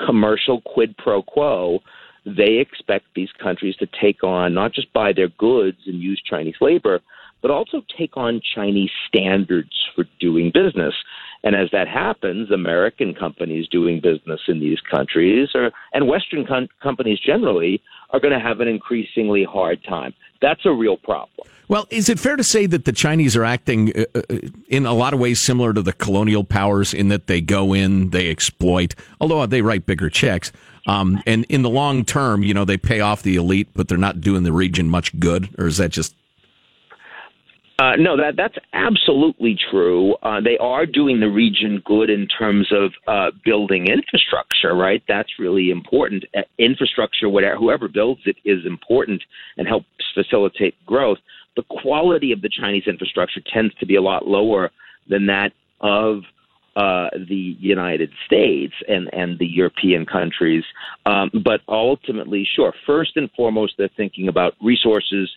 commercial 0.05 0.61
quid 0.61 0.95
pro 0.97 1.21
quo. 1.21 1.79
They 2.25 2.59
expect 2.59 3.05
these 3.15 3.29
countries 3.41 3.75
to 3.77 3.87
take 3.99 4.23
on, 4.23 4.53
not 4.53 4.73
just 4.73 4.91
buy 4.93 5.11
their 5.13 5.29
goods 5.29 5.77
and 5.85 6.01
use 6.01 6.21
Chinese 6.29 6.55
labor, 6.61 7.01
but 7.47 7.53
also 7.53 7.81
take 7.97 8.17
on 8.17 8.41
Chinese 8.55 8.89
standards 9.07 9.71
for 9.95 10.03
doing 10.19 10.51
business. 10.53 10.93
And 11.45 11.55
as 11.55 11.69
that 11.71 11.87
happens, 11.87 12.51
American 12.51 13.13
companies 13.13 13.69
doing 13.69 14.01
business 14.01 14.41
in 14.49 14.59
these 14.59 14.81
countries, 14.81 15.47
or, 15.55 15.71
and 15.93 16.09
Western 16.09 16.45
com- 16.45 16.67
companies 16.83 17.19
generally, 17.25 17.81
are 18.09 18.19
going 18.19 18.33
to 18.33 18.39
have 18.39 18.59
an 18.59 18.67
increasingly 18.67 19.45
hard 19.45 19.81
time. 19.85 20.13
That's 20.41 20.65
a 20.65 20.73
real 20.73 20.97
problem. 20.97 21.47
Well, 21.69 21.87
is 21.89 22.09
it 22.09 22.19
fair 22.19 22.35
to 22.35 22.43
say 22.43 22.65
that 22.65 22.83
the 22.83 22.91
Chinese 22.91 23.37
are 23.37 23.45
acting 23.45 23.93
uh, 23.97 24.03
uh, 24.13 24.39
in 24.67 24.85
a 24.85 24.93
lot 24.93 25.13
of 25.13 25.21
ways 25.21 25.39
similar 25.39 25.71
to 25.71 25.81
the 25.81 25.93
colonial 25.93 26.43
powers 26.43 26.93
in 26.93 27.07
that 27.09 27.27
they 27.27 27.39
go 27.39 27.73
in, 27.73 28.09
they 28.09 28.29
exploit, 28.29 28.93
although 29.21 29.45
they 29.45 29.61
write 29.61 29.85
bigger 29.85 30.09
checks. 30.09 30.51
Um, 30.85 31.23
and 31.25 31.45
in 31.47 31.61
the 31.61 31.69
long 31.69 32.03
term, 32.03 32.43
you 32.43 32.53
know, 32.53 32.65
they 32.65 32.77
pay 32.77 32.99
off 32.99 33.23
the 33.23 33.37
elite, 33.37 33.69
but 33.73 33.87
they're 33.87 33.97
not 33.97 34.19
doing 34.19 34.43
the 34.43 34.51
region 34.51 34.89
much 34.89 35.17
good? 35.17 35.49
Or 35.57 35.67
is 35.67 35.77
that 35.77 35.91
just 35.91 36.13
uh, 37.79 37.95
no, 37.95 38.17
that 38.17 38.35
that's 38.35 38.57
absolutely 38.73 39.55
true. 39.69 40.15
Uh, 40.23 40.41
they 40.41 40.57
are 40.57 40.87
doing 40.87 41.19
the 41.19 41.29
region 41.29 41.81
good 41.85 42.09
in 42.09 42.27
terms 42.27 42.67
of 42.71 42.91
uh, 43.07 43.29
building 43.45 43.85
infrastructure, 43.87 44.75
right? 44.75 45.03
That's 45.07 45.29
really 45.37 45.69
important. 45.69 46.25
Uh, 46.35 46.41
infrastructure, 46.57 47.29
whatever, 47.29 47.55
whoever 47.55 47.87
builds 47.87 48.21
it, 48.25 48.37
is 48.43 48.65
important 48.65 49.21
and 49.57 49.67
helps 49.67 49.85
facilitate 50.15 50.73
growth. 50.87 51.19
The 51.55 51.63
quality 51.69 52.31
of 52.31 52.41
the 52.41 52.49
Chinese 52.49 52.87
infrastructure 52.87 53.41
tends 53.53 53.75
to 53.75 53.85
be 53.85 53.95
a 53.95 54.01
lot 54.01 54.27
lower 54.27 54.71
than 55.07 55.27
that 55.27 55.53
of 55.79 56.23
uh, 56.75 57.09
the 57.27 57.55
United 57.59 58.11
States 58.25 58.73
and, 58.87 59.11
and 59.13 59.37
the 59.37 59.47
European 59.47 60.05
countries. 60.05 60.63
Um, 61.05 61.29
but 61.43 61.61
ultimately, 61.67 62.47
sure, 62.55 62.73
first 62.87 63.17
and 63.17 63.29
foremost, 63.31 63.73
they're 63.77 63.89
thinking 63.95 64.27
about 64.29 64.55
resources 64.63 65.29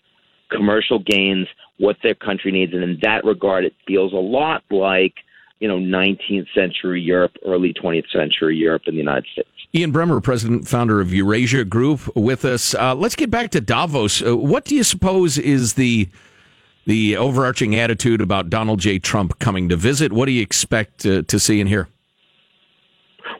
commercial 0.50 0.98
gains, 0.98 1.46
what 1.78 1.96
their 2.02 2.14
country 2.14 2.52
needs. 2.52 2.72
And 2.72 2.82
in 2.82 2.98
that 3.02 3.24
regard, 3.24 3.64
it 3.64 3.74
feels 3.86 4.12
a 4.12 4.16
lot 4.16 4.62
like, 4.70 5.14
you 5.58 5.68
know, 5.68 5.78
19th 5.78 6.46
century 6.54 7.00
Europe, 7.00 7.32
early 7.46 7.72
20th 7.72 8.10
century 8.12 8.56
Europe 8.56 8.82
in 8.86 8.94
the 8.94 9.00
United 9.00 9.26
States. 9.32 9.48
Ian 9.74 9.92
Bremmer, 9.92 10.22
president 10.22 10.66
founder 10.66 11.00
of 11.00 11.14
Eurasia 11.14 11.64
Group, 11.64 12.14
with 12.16 12.44
us. 12.44 12.74
Uh, 12.74 12.94
let's 12.94 13.14
get 13.14 13.30
back 13.30 13.50
to 13.52 13.60
Davos. 13.60 14.22
Uh, 14.22 14.36
what 14.36 14.64
do 14.64 14.74
you 14.74 14.82
suppose 14.82 15.38
is 15.38 15.74
the 15.74 16.08
the 16.86 17.16
overarching 17.16 17.76
attitude 17.76 18.20
about 18.20 18.50
Donald 18.50 18.80
J. 18.80 18.98
Trump 18.98 19.38
coming 19.38 19.68
to 19.68 19.76
visit? 19.76 20.12
What 20.12 20.26
do 20.26 20.32
you 20.32 20.42
expect 20.42 21.06
uh, 21.06 21.22
to 21.22 21.38
see 21.38 21.60
and 21.60 21.68
hear? 21.68 21.88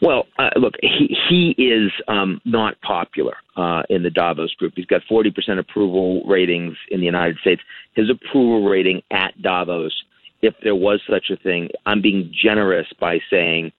Well, 0.03 0.27
uh, 0.39 0.51
look, 0.57 0.75
he 0.83 1.17
he 1.29 1.51
is 1.63 1.93
um, 2.09 2.41
not 2.45 2.81
popular 2.81 3.37
uh, 3.57 3.83
in 3.91 4.03
the 4.03 4.11
Davos 4.11 4.55
group. 4.55 4.75
He's 4.77 4.87
got 4.87 5.03
40% 5.11 5.59
approval 5.59 6.23
ratings 6.25 6.77
in 6.91 7.01
the 7.01 7.07
United 7.07 7.39
States. 7.39 7.63
His 7.95 8.11
approval 8.11 8.69
rating 8.69 9.03
at 9.11 9.41
Davos, 9.41 9.93
if 10.43 10.55
there 10.63 10.75
was 10.75 11.01
such 11.09 11.31
a 11.31 11.37
thing, 11.37 11.71
I'm 11.87 12.01
being 12.01 12.33
generous 12.33 12.87
by 12.99 13.21
saying 13.31 13.73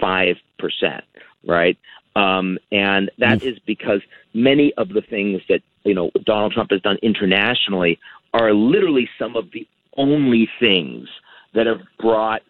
five 0.00 0.36
percent, 0.58 1.04
right? 1.46 1.78
Um, 2.14 2.58
and 2.72 3.10
that 3.18 3.40
mm. 3.40 3.52
is 3.52 3.58
because 3.66 4.00
many 4.32 4.72
of 4.74 4.88
the 4.88 5.02
things 5.02 5.42
that 5.48 5.60
you 5.84 5.94
know 5.94 6.10
Donald 6.24 6.52
Trump 6.52 6.70
has 6.70 6.80
done 6.80 6.98
internationally 7.02 7.98
are 8.32 8.52
literally 8.54 9.08
some 9.18 9.36
of 9.36 9.50
the 9.52 9.66
only 9.96 10.48
things 10.60 11.08
that 11.54 11.66
have 11.66 11.80
brought 11.98 12.42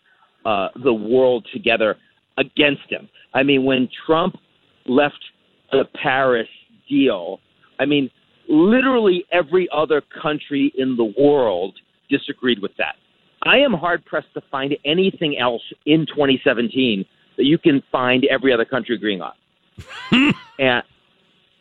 uh, 0.45 0.69
the 0.83 0.93
world 0.93 1.47
together 1.53 1.97
against 2.39 2.83
him. 2.89 3.09
I 3.35 3.43
mean, 3.43 3.65
when 3.65 3.89
Trump 4.07 4.37
left 4.87 5.23
the 5.73 5.85
Paris 6.01 6.49
deal, 6.89 7.41
I 7.79 7.87
mean, 7.87 8.11
literally 8.49 9.25
every 9.33 9.69
other 9.73 10.03
country 10.23 10.73
in 10.77 10.97
the 10.97 11.13
world 11.19 11.75
disagreed 12.09 12.61
with 12.61 12.73
that. 12.79 12.97
I 13.43 13.59
am 13.59 13.73
hard 13.73 14.05
pressed 14.05 14.33
to 14.35 14.43
find 14.51 14.75
anything 14.85 15.39
else 15.39 15.63
in 15.85 16.07
2017 16.07 17.05
that 17.37 17.45
you 17.45 17.59
can 17.59 17.83
find 17.93 18.25
every 18.25 18.53
other 18.53 18.65
country 18.65 18.97
agreeing 18.97 19.21
on. 19.21 19.33
and 20.59 20.83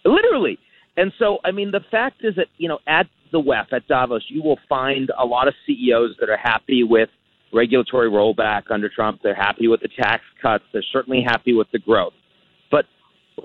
literally. 0.04 0.58
And 0.98 1.12
so, 1.20 1.40
I 1.44 1.52
mean, 1.52 1.72
the 1.72 1.82
fact 1.92 2.24
is 2.24 2.36
that, 2.36 2.48
you 2.58 2.70
know, 2.70 2.80
at 2.88 3.08
the 3.32 3.42
WEF, 3.42 3.74
at 3.74 3.88
Davos, 3.88 4.24
you 4.30 4.42
will 4.42 4.60
find 4.70 5.12
a 5.18 5.26
lot 5.26 5.48
of 5.48 5.54
CEOs 5.66 6.16
that 6.20 6.30
are 6.30 6.38
happy 6.38 6.84
with 6.84 7.10
regulatory 7.56 8.10
rollback 8.10 8.64
under 8.70 8.90
Trump. 8.90 9.22
They're 9.24 9.34
happy 9.34 9.68
with 9.68 9.82
the 9.82 9.88
tax 9.88 10.24
cuts. 10.42 10.64
They're 10.74 10.84
certainly 10.92 11.24
happy 11.26 11.54
with 11.54 11.68
the 11.72 11.80
growth. 11.80 12.14
But 12.70 12.86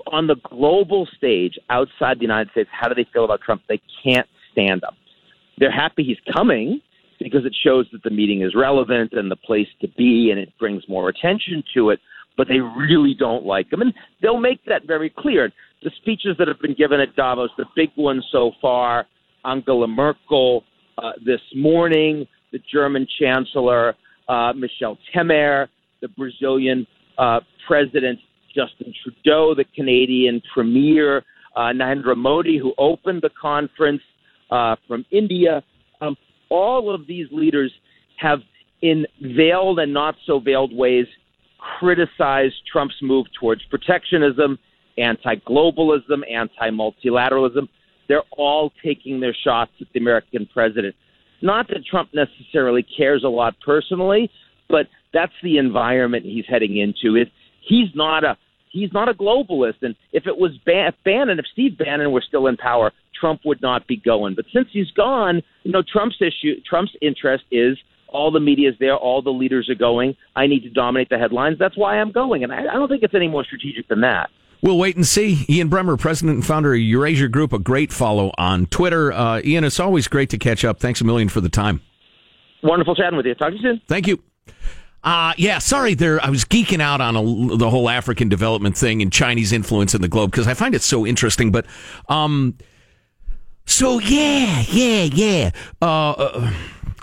on 0.07 0.27
the 0.27 0.35
global 0.49 1.07
stage, 1.17 1.57
outside 1.69 2.17
the 2.17 2.23
United 2.23 2.51
States, 2.51 2.69
how 2.71 2.89
do 2.89 2.95
they 2.95 3.07
feel 3.11 3.25
about 3.25 3.41
Trump? 3.41 3.61
They 3.67 3.81
can't 4.03 4.27
stand 4.51 4.83
him. 4.83 4.95
They're 5.57 5.71
happy 5.71 6.03
he's 6.03 6.33
coming 6.33 6.81
because 7.19 7.45
it 7.45 7.55
shows 7.63 7.85
that 7.91 8.03
the 8.03 8.09
meeting 8.09 8.41
is 8.41 8.53
relevant 8.55 9.13
and 9.13 9.31
the 9.31 9.35
place 9.35 9.67
to 9.79 9.87
be 9.87 10.29
and 10.31 10.39
it 10.39 10.51
brings 10.59 10.83
more 10.89 11.09
attention 11.09 11.63
to 11.75 11.91
it, 11.91 11.99
but 12.35 12.47
they 12.47 12.59
really 12.59 13.13
don't 13.17 13.45
like 13.45 13.71
him. 13.71 13.81
And 13.81 13.93
they'll 14.21 14.39
make 14.39 14.63
that 14.65 14.85
very 14.87 15.09
clear. 15.09 15.51
The 15.83 15.91
speeches 16.01 16.35
that 16.37 16.47
have 16.47 16.59
been 16.59 16.73
given 16.73 16.99
at 16.99 17.15
Davos, 17.15 17.51
the 17.57 17.65
big 17.75 17.89
ones 17.95 18.25
so 18.31 18.51
far, 18.61 19.05
Angela 19.45 19.87
Merkel 19.87 20.63
uh, 20.97 21.11
this 21.25 21.41
morning, 21.55 22.27
the 22.51 22.59
German 22.71 23.07
Chancellor 23.19 23.95
uh, 24.27 24.53
Temer, 25.13 25.67
the 26.01 26.07
Brazilian 26.09 26.85
uh, 27.17 27.39
President 27.67 28.19
Justin 28.55 28.93
Trudeau, 29.03 29.55
the 29.55 29.65
Canadian 29.75 30.41
Premier 30.53 31.23
uh, 31.55 31.71
Narendra 31.73 32.15
Modi, 32.15 32.57
who 32.57 32.73
opened 32.77 33.21
the 33.21 33.29
conference 33.39 34.01
uh, 34.49 34.75
from 34.87 35.05
India. 35.11 35.63
Um, 36.01 36.15
all 36.49 36.93
of 36.93 37.07
these 37.07 37.27
leaders 37.31 37.71
have, 38.17 38.39
in 38.81 39.05
veiled 39.21 39.79
and 39.79 39.93
not 39.93 40.15
so 40.25 40.39
veiled 40.39 40.75
ways, 40.75 41.05
criticized 41.79 42.55
Trump's 42.71 42.95
move 43.01 43.27
towards 43.39 43.61
protectionism, 43.69 44.57
anti 44.97 45.35
globalism, 45.47 46.21
anti 46.29 46.69
multilateralism. 46.69 47.67
They're 48.07 48.23
all 48.31 48.71
taking 48.83 49.19
their 49.19 49.35
shots 49.43 49.71
at 49.79 49.87
the 49.93 49.99
American 49.99 50.47
president. 50.51 50.95
Not 51.41 51.67
that 51.69 51.85
Trump 51.85 52.09
necessarily 52.13 52.85
cares 52.97 53.23
a 53.23 53.29
lot 53.29 53.55
personally, 53.65 54.29
but 54.69 54.87
that's 55.13 55.33
the 55.43 55.57
environment 55.57 56.25
he's 56.25 56.45
heading 56.47 56.77
into. 56.77 57.15
It, 57.15 57.29
he's 57.67 57.89
not 57.95 58.23
a 58.23 58.37
he's 58.71 58.93
not 58.93 59.09
a 59.09 59.13
globalist, 59.13 59.81
and 59.81 59.95
if 60.13 60.27
it 60.27 60.37
was 60.37 60.51
Ban- 60.65 60.93
Bannon, 61.03 61.39
if 61.39 61.45
Steve 61.51 61.77
Bannon 61.77 62.11
were 62.11 62.23
still 62.25 62.47
in 62.47 62.57
power, 62.57 62.91
Trump 63.19 63.41
would 63.45 63.61
not 63.61 63.87
be 63.87 63.97
going. 63.97 64.35
But 64.35 64.45
since 64.53 64.67
he's 64.71 64.89
gone, 64.91 65.41
you 65.63 65.71
know, 65.71 65.83
Trump's 65.83 66.15
issue, 66.21 66.61
Trump's 66.67 66.93
interest 67.01 67.43
is 67.51 67.77
all 68.07 68.31
the 68.31 68.39
media 68.39 68.69
is 68.69 68.75
there, 68.79 68.95
all 68.95 69.21
the 69.21 69.29
leaders 69.29 69.69
are 69.69 69.75
going. 69.75 70.15
I 70.35 70.47
need 70.47 70.63
to 70.63 70.69
dominate 70.69 71.09
the 71.09 71.17
headlines. 71.17 71.57
That's 71.59 71.77
why 71.77 71.99
I'm 71.99 72.11
going, 72.11 72.43
and 72.43 72.51
I, 72.51 72.61
I 72.61 72.73
don't 72.73 72.89
think 72.89 73.03
it's 73.03 73.15
any 73.15 73.27
more 73.27 73.43
strategic 73.43 73.87
than 73.87 74.01
that. 74.01 74.29
We'll 74.61 74.77
wait 74.77 74.95
and 74.95 75.05
see. 75.07 75.45
Ian 75.49 75.69
Bremmer, 75.69 75.99
president 75.99 76.35
and 76.35 76.45
founder 76.45 76.73
of 76.73 76.79
Eurasia 76.79 77.27
Group, 77.27 77.51
a 77.51 77.59
great 77.59 77.91
follow 77.91 78.31
on 78.37 78.67
Twitter. 78.67 79.11
Uh, 79.11 79.41
Ian, 79.43 79.63
it's 79.63 79.79
always 79.79 80.07
great 80.07 80.29
to 80.29 80.37
catch 80.37 80.63
up. 80.63 80.79
Thanks 80.79 81.01
a 81.01 81.03
million 81.03 81.29
for 81.29 81.41
the 81.41 81.49
time. 81.49 81.81
Wonderful 82.61 82.95
chatting 82.95 83.17
with 83.17 83.25
you. 83.25 83.33
Talk 83.33 83.49
to 83.49 83.55
you 83.55 83.61
soon. 83.61 83.81
Thank 83.87 84.07
you. 84.07 84.21
Uh, 85.03 85.33
yeah, 85.35 85.57
sorry 85.57 85.95
there. 85.95 86.23
I 86.23 86.29
was 86.29 86.45
geeking 86.45 86.79
out 86.79 87.01
on 87.01 87.15
a, 87.15 87.57
the 87.57 87.71
whole 87.71 87.89
African 87.89 88.29
development 88.29 88.77
thing 88.77 89.01
and 89.01 89.11
Chinese 89.11 89.51
influence 89.51 89.95
in 89.95 90.01
the 90.01 90.07
globe 90.07 90.29
because 90.29 90.47
I 90.47 90.53
find 90.53 90.75
it 90.75 90.83
so 90.83 91.07
interesting. 91.07 91.51
But, 91.51 91.65
um, 92.07 92.55
so 93.65 93.97
yeah, 93.97 94.63
yeah, 94.67 95.03
yeah. 95.05 95.51
Uh, 95.81 96.11
uh, 96.11 96.53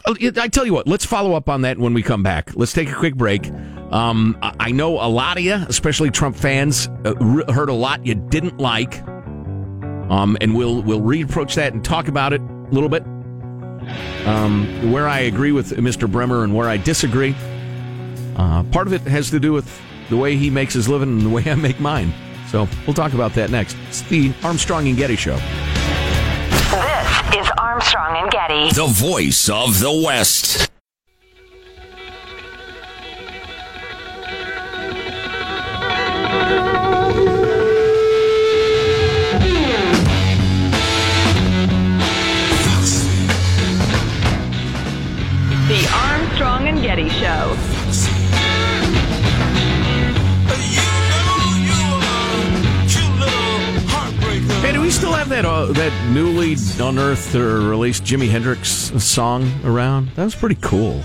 I 0.09 0.49
tell 0.49 0.65
you 0.65 0.73
what, 0.73 0.87
let's 0.87 1.05
follow 1.05 1.35
up 1.35 1.49
on 1.49 1.63
that 1.63 1.79
when 1.79 1.93
we 1.93 2.03
come 2.03 2.23
back. 2.23 2.51
Let's 2.55 2.73
take 2.73 2.91
a 2.91 2.95
quick 2.95 3.15
break. 3.15 3.51
Um, 3.91 4.39
I 4.41 4.71
know 4.71 4.95
a 4.95 5.09
lot 5.09 5.37
of 5.37 5.45
you, 5.45 5.55
especially 5.55 6.11
Trump 6.11 6.37
fans, 6.37 6.89
uh, 7.05 7.15
heard 7.53 7.69
a 7.69 7.75
lot 7.75 8.07
you 8.07 8.15
didn't 8.15 8.59
like. 8.59 9.03
Um, 9.07 10.39
and 10.41 10.55
we'll 10.55 10.83
we'll 10.83 11.03
reapproach 11.03 11.55
that 11.57 11.75
and 11.75 11.85
talk 11.85 12.09
about 12.09 12.33
it 12.33 12.41
a 12.41 12.69
little 12.71 12.89
bit. 12.89 13.03
Um, 14.27 14.93
where 14.93 15.09
I 15.09 15.21
agree 15.21 15.53
with 15.53 15.71
Mr. 15.73 16.11
Bremmer 16.11 16.45
and 16.45 16.55
where 16.55 16.69
I 16.69 16.77
disagree. 16.77 17.35
Uh, 18.37 18.63
part 18.65 18.87
of 18.87 18.93
it 18.93 19.03
has 19.03 19.31
to 19.31 19.41
do 19.41 19.53
with 19.53 19.81
the 20.09 20.17
way 20.17 20.37
he 20.37 20.49
makes 20.49 20.75
his 20.75 20.89
living 20.89 21.09
and 21.11 21.23
the 21.23 21.31
way 21.31 21.45
I 21.47 21.55
make 21.55 21.81
mine. 21.81 22.13
So 22.49 22.67
we'll 22.87 22.95
talk 22.95 23.13
about 23.13 23.35
that 23.35 23.51
next. 23.51 23.77
It's 23.89 24.03
the 24.03 24.33
Armstrong 24.43 24.89
and 24.89 24.97
Getty 24.97 25.17
Show. 25.17 25.39
Armstrong 27.79 28.17
and 28.17 28.31
Getty, 28.33 28.73
the 28.75 28.89
voice 28.89 29.49
of 29.49 29.79
the 29.79 29.93
West. 29.93 30.69
Unearthed 56.99 57.37
or 57.37 57.61
released 57.61 58.03
Jimi 58.03 58.29
Hendrix 58.29 58.69
song 58.69 59.49
around? 59.65 60.09
That 60.17 60.25
was 60.25 60.35
pretty 60.35 60.57
cool. 60.57 61.05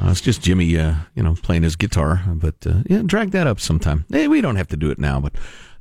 Uh, 0.00 0.10
it's 0.10 0.20
just 0.20 0.42
Jimi, 0.42 0.78
uh, 0.78 0.94
you 1.16 1.24
know, 1.24 1.34
playing 1.42 1.64
his 1.64 1.74
guitar. 1.74 2.22
But 2.28 2.54
uh, 2.64 2.84
yeah, 2.86 3.02
drag 3.04 3.32
that 3.32 3.48
up 3.48 3.58
sometime. 3.58 4.04
Hey, 4.10 4.28
we 4.28 4.40
don't 4.40 4.54
have 4.54 4.68
to 4.68 4.76
do 4.76 4.92
it 4.92 5.00
now. 5.00 5.18
But 5.18 5.32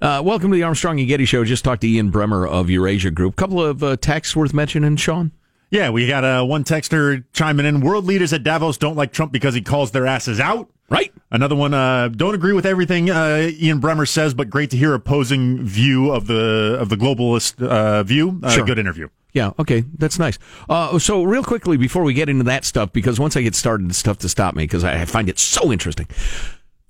uh, 0.02 0.24
welcome 0.26 0.50
to 0.50 0.56
the 0.56 0.64
Armstrong 0.64 0.98
and 1.00 1.08
Getty 1.08 1.26
Show. 1.26 1.46
Just 1.46 1.64
talked 1.64 1.82
to 1.82 1.88
Ian 1.88 2.12
Bremmer 2.12 2.50
of 2.50 2.72
Eurasia 2.72 3.12
Group. 3.12 3.36
Couple 3.36 3.64
of 3.64 3.84
uh, 3.84 3.96
texts 3.96 4.36
worth 4.36 4.56
mentioning, 4.56 4.96
Sean. 4.96 5.34
Yeah, 5.70 5.92
we 5.92 6.08
got 6.08 6.24
uh, 6.24 6.44
one 6.44 6.64
texter 6.64 7.24
chiming 7.32 7.68
in. 7.68 7.82
World 7.82 8.06
leaders 8.06 8.34
at 8.34 8.42
Davos 8.42 8.80
don't 8.80 8.96
like 8.96 9.14
Trump 9.14 9.32
because 9.32 9.54
he 9.54 9.62
calls 9.62 9.92
their 9.92 10.08
asses 10.08 10.40
out. 10.40 10.68
Right. 10.90 11.14
Another 11.32 11.56
one. 11.56 11.74
Uh, 11.74 12.08
don't 12.08 12.34
agree 12.34 12.54
with 12.54 12.66
everything 12.66 13.10
uh, 13.10 13.50
Ian 13.54 13.80
Bremmer 13.80 14.08
says, 14.08 14.34
but 14.34 14.50
great 14.50 14.72
to 14.72 14.78
hear 14.78 14.94
opposing 14.94 15.64
view 15.64 16.12
of 16.12 16.28
the 16.28 16.78
of 16.80 16.90
the 16.90 16.96
globalist 16.96 17.62
uh, 17.66 18.04
view. 18.04 18.40
Uh, 18.44 18.50
Sure. 18.50 18.66
Good 18.66 18.80
interview. 18.80 19.10
Yeah, 19.32 19.52
okay, 19.60 19.84
that's 19.98 20.18
nice. 20.18 20.40
Uh, 20.68 20.98
so, 20.98 21.22
real 21.22 21.44
quickly 21.44 21.78
before 21.78 22.02
we 22.02 22.16
get 22.16 22.30
into 22.30 22.46
that 22.46 22.66
stuff, 22.66 22.92
because 22.92 23.20
once 23.20 23.38
I 23.38 23.44
get 23.44 23.54
started, 23.54 23.88
it's 23.88 24.02
tough 24.02 24.18
to 24.20 24.30
stop 24.30 24.56
me 24.56 24.64
because 24.64 24.84
I, 24.84 25.06
find 25.06 25.30
it 25.30 25.38
so 25.38 25.72
interesting. 25.72 26.08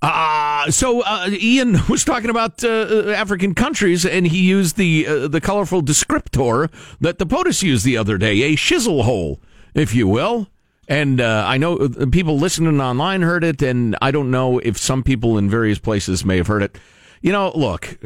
Uh, 0.02 0.70
so 0.70 1.02
uh, 1.02 1.28
Ian 1.30 1.76
was 1.90 2.04
talking 2.04 2.30
about 2.30 2.64
uh, 2.64 3.10
African 3.10 3.54
countries, 3.54 4.06
and 4.06 4.26
he 4.26 4.38
used 4.40 4.76
the 4.76 5.06
uh, 5.06 5.28
the 5.28 5.40
colorful 5.42 5.82
descriptor 5.82 6.70
that 7.00 7.18
the 7.18 7.26
POTUS 7.26 7.62
used 7.62 7.84
the 7.84 7.98
other 7.98 8.16
day, 8.16 8.40
a 8.42 8.56
shizzle 8.56 9.04
hole, 9.04 9.40
if 9.74 9.94
you 9.94 10.08
will. 10.08 10.48
And 10.90 11.20
uh, 11.20 11.44
I 11.46 11.56
know 11.56 11.76
uh, 11.76 12.06
people 12.10 12.36
listening 12.36 12.80
online 12.80 13.22
heard 13.22 13.44
it, 13.44 13.62
and 13.62 13.96
I 14.02 14.10
don't 14.10 14.32
know 14.32 14.58
if 14.58 14.76
some 14.76 15.04
people 15.04 15.38
in 15.38 15.48
various 15.48 15.78
places 15.78 16.24
may 16.24 16.36
have 16.36 16.48
heard 16.48 16.64
it. 16.64 16.76
You 17.22 17.30
know, 17.30 17.52
look, 17.54 17.96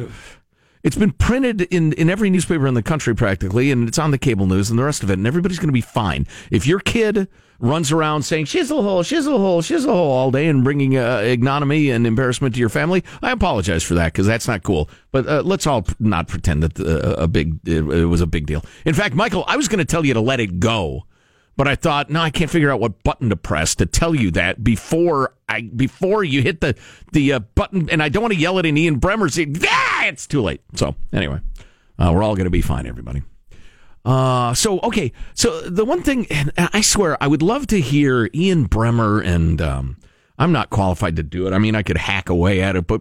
it's 0.82 0.94
been 0.94 1.12
printed 1.12 1.62
in, 1.62 1.94
in 1.94 2.10
every 2.10 2.28
newspaper 2.28 2.66
in 2.66 2.74
the 2.74 2.82
country 2.82 3.14
practically, 3.14 3.70
and 3.70 3.88
it's 3.88 3.98
on 3.98 4.10
the 4.10 4.18
cable 4.18 4.46
news 4.46 4.68
and 4.68 4.78
the 4.78 4.84
rest 4.84 5.02
of 5.02 5.10
it, 5.10 5.14
and 5.14 5.26
everybody's 5.26 5.58
going 5.58 5.70
to 5.70 5.72
be 5.72 5.80
fine. 5.80 6.26
If 6.50 6.66
your 6.66 6.78
kid 6.78 7.26
runs 7.58 7.90
around 7.90 8.24
saying 8.24 8.44
shizzle 8.44 8.82
hole, 8.82 9.02
shizzle 9.02 9.38
hole, 9.38 9.62
shizzle 9.62 9.86
hole 9.86 10.12
all 10.12 10.30
day 10.30 10.46
and 10.46 10.62
bringing 10.62 10.98
uh, 10.98 11.22
ignominy 11.24 11.88
and 11.88 12.06
embarrassment 12.06 12.52
to 12.52 12.60
your 12.60 12.68
family, 12.68 13.02
I 13.22 13.30
apologize 13.30 13.82
for 13.82 13.94
that 13.94 14.12
because 14.12 14.26
that's 14.26 14.46
not 14.46 14.62
cool. 14.62 14.90
But 15.10 15.26
uh, 15.26 15.40
let's 15.42 15.66
all 15.66 15.86
not 16.00 16.28
pretend 16.28 16.62
that 16.62 16.78
uh, 16.78 17.14
a 17.14 17.28
big 17.28 17.66
it, 17.66 17.82
it 17.82 18.04
was 18.04 18.20
a 18.20 18.26
big 18.26 18.44
deal. 18.44 18.62
In 18.84 18.92
fact, 18.92 19.14
Michael, 19.14 19.44
I 19.48 19.56
was 19.56 19.68
going 19.68 19.78
to 19.78 19.86
tell 19.86 20.04
you 20.04 20.12
to 20.12 20.20
let 20.20 20.38
it 20.38 20.60
go. 20.60 21.06
But 21.56 21.68
I 21.68 21.76
thought, 21.76 22.11
no, 22.11 22.20
I 22.20 22.30
can't 22.30 22.50
figure 22.50 22.70
out 22.70 22.80
what 22.80 23.02
button 23.04 23.30
to 23.30 23.37
press 23.37 23.75
to 23.76 23.87
tell 23.87 24.14
you 24.14 24.30
that 24.32 24.64
before 24.64 25.34
I 25.49 25.62
before 25.62 26.25
you 26.25 26.42
hit 26.42 26.61
the 26.61 26.75
the 27.12 27.34
uh, 27.34 27.38
button, 27.38 27.88
and 27.90 28.02
I 28.02 28.08
don't 28.08 28.23
want 28.23 28.34
to 28.34 28.40
yell 28.40 28.58
it 28.58 28.66
in 28.66 28.76
Ian 28.76 28.99
Bremmer's. 29.00 29.38
Yeah, 29.38 30.04
it's 30.04 30.26
too 30.26 30.42
late. 30.42 30.62
So 30.75 30.96
anyway, 31.12 31.40
uh, 31.99 32.11
we're 32.12 32.23
all 32.23 32.34
going 32.34 32.46
to 32.46 32.50
be 32.50 32.62
fine, 32.62 32.87
everybody. 32.87 33.23
Uh, 34.04 34.52
so 34.52 34.80
okay, 34.80 35.12
so 35.34 35.61
the 35.62 35.84
one 35.84 36.02
thing, 36.02 36.26
and 36.26 36.52
I 36.56 36.80
swear, 36.80 37.23
I 37.23 37.26
would 37.26 37.42
love 37.42 37.66
to 37.68 37.80
hear 37.80 38.28
Ian 38.34 38.68
Bremmer, 38.68 39.25
and 39.25 39.62
um, 39.62 39.96
I'm 40.38 40.52
not 40.52 40.70
qualified 40.70 41.16
to 41.16 41.23
do 41.23 41.46
it. 41.46 41.52
I 41.52 41.58
mean, 41.58 41.75
I 41.75 41.82
could 41.82 41.96
hack 41.96 42.28
away 42.28 42.61
at 42.61 42.76
it, 42.76 42.87
but 42.87 43.00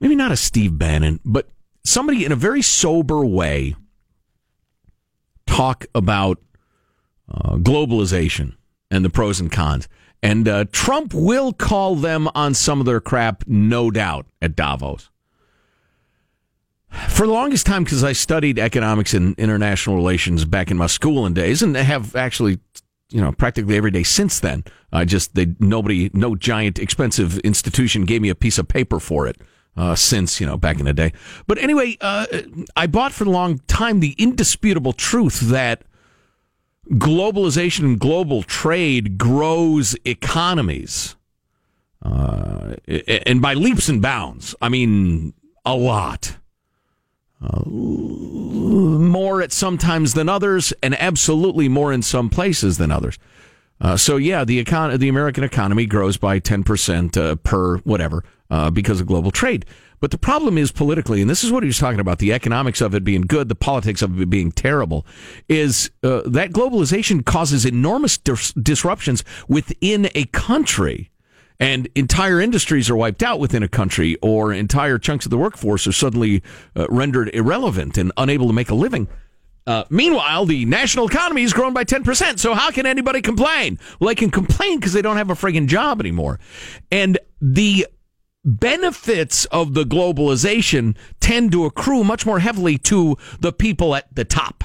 maybe 0.00 0.16
not 0.16 0.32
a 0.32 0.36
Steve 0.36 0.78
Bannon, 0.78 1.20
but 1.24 1.48
somebody 1.84 2.24
in 2.24 2.32
a 2.32 2.36
very 2.36 2.62
sober 2.62 3.24
way 3.24 3.74
talk 5.46 5.86
about 5.94 6.38
uh, 7.30 7.56
globalization 7.56 8.56
and 8.90 9.04
the 9.04 9.10
pros 9.10 9.40
and 9.40 9.52
cons. 9.52 9.88
And 10.22 10.48
uh, 10.48 10.64
Trump 10.72 11.14
will 11.14 11.52
call 11.52 11.94
them 11.94 12.28
on 12.34 12.54
some 12.54 12.80
of 12.80 12.86
their 12.86 13.00
crap, 13.00 13.44
no 13.46 13.90
doubt, 13.90 14.26
at 14.42 14.56
Davos. 14.56 15.10
For 17.08 17.26
the 17.26 17.32
longest 17.32 17.66
time, 17.66 17.84
because 17.84 18.02
I 18.02 18.12
studied 18.12 18.58
economics 18.58 19.12
and 19.14 19.38
international 19.38 19.96
relations 19.96 20.44
back 20.44 20.70
in 20.70 20.76
my 20.76 20.86
schooling 20.86 21.34
days, 21.34 21.62
and 21.62 21.76
have 21.76 22.16
actually, 22.16 22.60
you 23.10 23.20
know, 23.20 23.30
practically 23.30 23.76
every 23.76 23.90
day 23.90 24.02
since 24.02 24.40
then. 24.40 24.64
I 24.90 25.04
just 25.04 25.34
they 25.34 25.54
nobody, 25.60 26.10
no 26.14 26.34
giant 26.34 26.78
expensive 26.78 27.38
institution 27.40 28.06
gave 28.06 28.22
me 28.22 28.30
a 28.30 28.34
piece 28.34 28.58
of 28.58 28.68
paper 28.68 28.98
for 29.00 29.26
it. 29.26 29.36
Uh, 29.76 29.94
since 29.94 30.40
you 30.40 30.46
know 30.46 30.56
back 30.56 30.80
in 30.80 30.86
the 30.86 30.92
day, 30.92 31.12
but 31.46 31.56
anyway, 31.58 31.96
uh, 32.00 32.26
I 32.74 32.88
bought 32.88 33.12
for 33.12 33.22
a 33.22 33.30
long 33.30 33.60
time 33.68 34.00
the 34.00 34.16
indisputable 34.18 34.92
truth 34.92 35.38
that 35.38 35.84
globalization 36.92 37.80
and 37.80 37.98
global 37.98 38.42
trade 38.42 39.18
grows 39.18 39.96
economies. 40.04 41.16
Uh, 42.02 42.76
and 43.26 43.42
by 43.42 43.54
leaps 43.54 43.88
and 43.88 44.00
bounds, 44.00 44.54
I 44.60 44.68
mean 44.68 45.34
a 45.64 45.76
lot. 45.76 46.36
Uh, 47.40 47.62
more 47.68 49.42
at 49.42 49.52
some 49.52 49.78
times 49.78 50.14
than 50.14 50.28
others, 50.28 50.72
and 50.82 51.00
absolutely 51.00 51.68
more 51.68 51.92
in 51.92 52.02
some 52.02 52.28
places 52.28 52.78
than 52.78 52.90
others. 52.90 53.18
Uh, 53.80 53.96
so 53.96 54.16
yeah, 54.16 54.44
the 54.44 54.64
econ- 54.64 54.98
the 54.98 55.08
American 55.08 55.44
economy 55.44 55.86
grows 55.86 56.16
by 56.16 56.40
ten 56.40 56.64
percent 56.64 57.16
uh, 57.16 57.36
per 57.36 57.78
whatever 57.78 58.24
uh, 58.50 58.70
because 58.70 59.00
of 59.00 59.06
global 59.06 59.30
trade. 59.30 59.64
But 60.00 60.10
the 60.10 60.18
problem 60.18 60.58
is 60.58 60.70
politically, 60.70 61.20
and 61.20 61.28
this 61.28 61.42
is 61.42 61.50
what 61.50 61.62
he 61.62 61.66
was 61.66 61.78
talking 61.78 62.00
about: 62.00 62.18
the 62.18 62.32
economics 62.32 62.80
of 62.80 62.94
it 62.94 63.04
being 63.04 63.22
good, 63.22 63.48
the 63.48 63.54
politics 63.54 64.02
of 64.02 64.20
it 64.20 64.30
being 64.30 64.52
terrible. 64.52 65.06
Is 65.48 65.90
uh, 66.02 66.22
that 66.26 66.50
globalization 66.50 67.24
causes 67.24 67.64
enormous 67.64 68.18
dis- 68.18 68.52
disruptions 68.52 69.24
within 69.48 70.10
a 70.14 70.24
country? 70.26 71.10
and 71.60 71.88
entire 71.94 72.40
industries 72.40 72.88
are 72.88 72.96
wiped 72.96 73.22
out 73.22 73.40
within 73.40 73.62
a 73.62 73.68
country, 73.68 74.16
or 74.22 74.52
entire 74.52 74.98
chunks 74.98 75.26
of 75.26 75.30
the 75.30 75.38
workforce 75.38 75.86
are 75.86 75.92
suddenly 75.92 76.42
uh, 76.76 76.86
rendered 76.88 77.34
irrelevant 77.34 77.98
and 77.98 78.12
unable 78.16 78.46
to 78.46 78.52
make 78.52 78.70
a 78.70 78.74
living. 78.74 79.08
Uh, 79.66 79.84
meanwhile, 79.90 80.46
the 80.46 80.64
national 80.64 81.06
economy 81.06 81.42
has 81.42 81.52
grown 81.52 81.74
by 81.74 81.84
10%. 81.84 82.38
So 82.38 82.54
how 82.54 82.70
can 82.70 82.86
anybody 82.86 83.20
complain? 83.20 83.78
Well, 84.00 84.08
they 84.08 84.14
can 84.14 84.30
complain 84.30 84.78
because 84.78 84.94
they 84.94 85.02
don't 85.02 85.18
have 85.18 85.28
a 85.28 85.34
friggin' 85.34 85.66
job 85.66 86.00
anymore. 86.00 86.40
And 86.90 87.18
the 87.42 87.86
benefits 88.48 89.44
of 89.46 89.74
the 89.74 89.84
globalization 89.84 90.96
tend 91.20 91.52
to 91.52 91.64
accrue 91.64 92.02
much 92.02 92.24
more 92.24 92.38
heavily 92.40 92.78
to 92.78 93.16
the 93.40 93.52
people 93.52 93.94
at 93.94 94.12
the 94.14 94.24
top. 94.24 94.64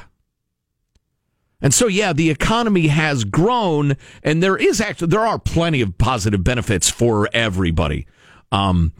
And 1.61 1.73
so, 1.73 1.87
yeah, 1.87 2.11
the 2.11 2.29
economy 2.29 2.87
has 2.87 3.23
grown, 3.23 3.95
and 4.21 4.43
there 4.43 4.57
is 4.57 4.81
actually 4.81 5.07
there 5.07 5.25
are 5.25 5.39
plenty 5.39 5.79
of 5.79 5.97
positive 5.97 6.43
benefits 6.43 6.89
for 6.89 7.29
everybody, 7.33 8.05
um, 8.51 8.91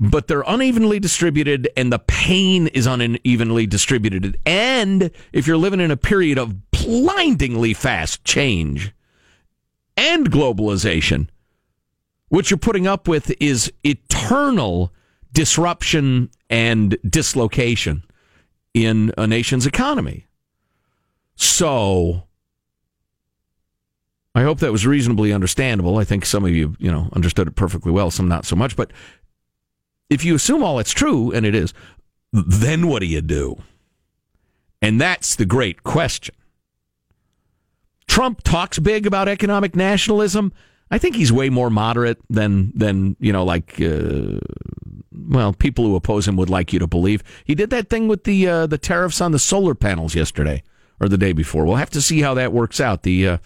but 0.00 0.26
they're 0.26 0.42
unevenly 0.44 0.98
distributed, 0.98 1.68
and 1.76 1.92
the 1.92 2.00
pain 2.00 2.66
is 2.68 2.86
unevenly 2.86 3.68
distributed. 3.68 4.36
And 4.44 5.12
if 5.32 5.46
you're 5.46 5.56
living 5.56 5.78
in 5.78 5.92
a 5.92 5.96
period 5.96 6.36
of 6.36 6.72
blindingly 6.72 7.74
fast 7.74 8.24
change 8.24 8.92
and 9.96 10.32
globalization, 10.32 11.28
what 12.32 12.50
you're 12.50 12.56
putting 12.56 12.86
up 12.86 13.08
with 13.08 13.30
is 13.42 13.70
eternal 13.84 14.90
disruption 15.34 16.30
and 16.48 16.96
dislocation 17.06 18.02
in 18.72 19.12
a 19.18 19.26
nation's 19.26 19.66
economy. 19.66 20.26
So 21.36 22.22
I 24.34 24.44
hope 24.44 24.60
that 24.60 24.72
was 24.72 24.86
reasonably 24.86 25.30
understandable. 25.30 25.98
I 25.98 26.04
think 26.04 26.24
some 26.24 26.46
of 26.46 26.52
you, 26.52 26.74
you 26.78 26.90
know, 26.90 27.10
understood 27.12 27.48
it 27.48 27.54
perfectly 27.54 27.92
well, 27.92 28.10
some 28.10 28.28
not 28.28 28.46
so 28.46 28.56
much. 28.56 28.76
But 28.76 28.94
if 30.08 30.24
you 30.24 30.34
assume 30.34 30.62
all 30.62 30.78
it's 30.78 30.92
true, 30.92 31.30
and 31.32 31.44
it 31.44 31.54
is, 31.54 31.74
then 32.32 32.88
what 32.88 33.00
do 33.00 33.06
you 33.06 33.20
do? 33.20 33.62
And 34.80 34.98
that's 34.98 35.36
the 35.36 35.44
great 35.44 35.82
question. 35.82 36.34
Trump 38.08 38.42
talks 38.42 38.78
big 38.78 39.06
about 39.06 39.28
economic 39.28 39.76
nationalism. 39.76 40.54
I 40.92 40.98
think 40.98 41.16
he's 41.16 41.32
way 41.32 41.48
more 41.48 41.70
moderate 41.70 42.18
than 42.28 42.70
than 42.76 43.16
you 43.18 43.32
know, 43.32 43.44
like 43.44 43.80
uh, 43.80 44.38
well, 45.10 45.54
people 45.54 45.86
who 45.86 45.96
oppose 45.96 46.28
him 46.28 46.36
would 46.36 46.50
like 46.50 46.70
you 46.74 46.78
to 46.80 46.86
believe. 46.86 47.22
He 47.46 47.54
did 47.54 47.70
that 47.70 47.88
thing 47.88 48.08
with 48.08 48.24
the 48.24 48.46
uh, 48.46 48.66
the 48.66 48.76
tariffs 48.76 49.22
on 49.22 49.32
the 49.32 49.38
solar 49.38 49.74
panels 49.74 50.14
yesterday 50.14 50.62
or 51.00 51.08
the 51.08 51.16
day 51.16 51.32
before. 51.32 51.64
We'll 51.64 51.76
have 51.76 51.88
to 51.90 52.02
see 52.02 52.20
how 52.20 52.34
that 52.34 52.52
works 52.52 52.78
out. 52.78 53.04
The 53.04 53.26
uh, 53.26 53.38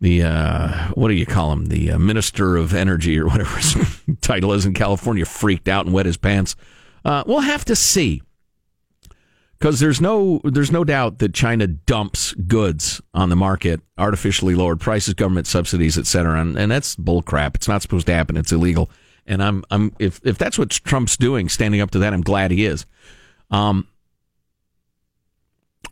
the 0.00 0.24
uh, 0.24 0.88
what 0.94 1.06
do 1.06 1.14
you 1.14 1.24
call 1.24 1.52
him? 1.52 1.66
The 1.66 1.92
uh, 1.92 1.98
minister 2.00 2.56
of 2.56 2.74
energy 2.74 3.16
or 3.16 3.26
whatever 3.26 3.56
his 3.56 3.76
title 4.20 4.52
is 4.54 4.66
in 4.66 4.74
California 4.74 5.24
freaked 5.24 5.68
out 5.68 5.86
and 5.86 5.94
wet 5.94 6.06
his 6.06 6.16
pants. 6.16 6.56
Uh, 7.04 7.22
we'll 7.28 7.40
have 7.40 7.64
to 7.66 7.76
see 7.76 8.22
because 9.64 9.80
there's 9.80 9.98
no 9.98 10.42
there's 10.44 10.70
no 10.70 10.84
doubt 10.84 11.20
that 11.20 11.32
China 11.32 11.66
dumps 11.66 12.34
goods 12.34 13.00
on 13.14 13.30
the 13.30 13.36
market, 13.36 13.80
artificially 13.96 14.54
lowered 14.54 14.78
prices, 14.78 15.14
government 15.14 15.46
subsidies, 15.46 15.96
et 15.96 16.06
cetera, 16.06 16.38
and, 16.38 16.58
and 16.58 16.70
that's 16.70 16.94
bull 16.96 17.22
crap. 17.22 17.54
It's 17.54 17.66
not 17.66 17.80
supposed 17.80 18.04
to 18.08 18.12
happen. 18.12 18.36
It's 18.36 18.52
illegal. 18.52 18.90
And 19.26 19.42
I'm 19.42 19.64
I'm 19.70 19.96
if 19.98 20.20
if 20.22 20.36
that's 20.36 20.58
what 20.58 20.68
Trump's 20.68 21.16
doing, 21.16 21.48
standing 21.48 21.80
up 21.80 21.92
to 21.92 21.98
that, 22.00 22.12
I'm 22.12 22.20
glad 22.20 22.50
he 22.50 22.66
is. 22.66 22.84
Um, 23.50 23.88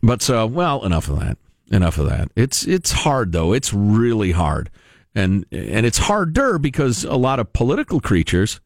but 0.03 0.21
so, 0.21 0.45
well, 0.45 0.85
enough 0.85 1.09
of 1.09 1.19
that. 1.19 1.39
Enough 1.71 1.97
of 1.97 2.07
that. 2.09 2.29
It's 2.35 2.67
it's 2.67 2.91
hard 2.91 3.31
though. 3.31 3.53
It's 3.53 3.73
really 3.73 4.33
hard, 4.33 4.69
and 5.15 5.47
and 5.51 5.83
it's 5.83 5.97
harder 5.97 6.59
because 6.59 7.05
a 7.05 7.15
lot 7.15 7.39
of 7.39 7.53
political 7.53 7.99
creatures 7.99 8.61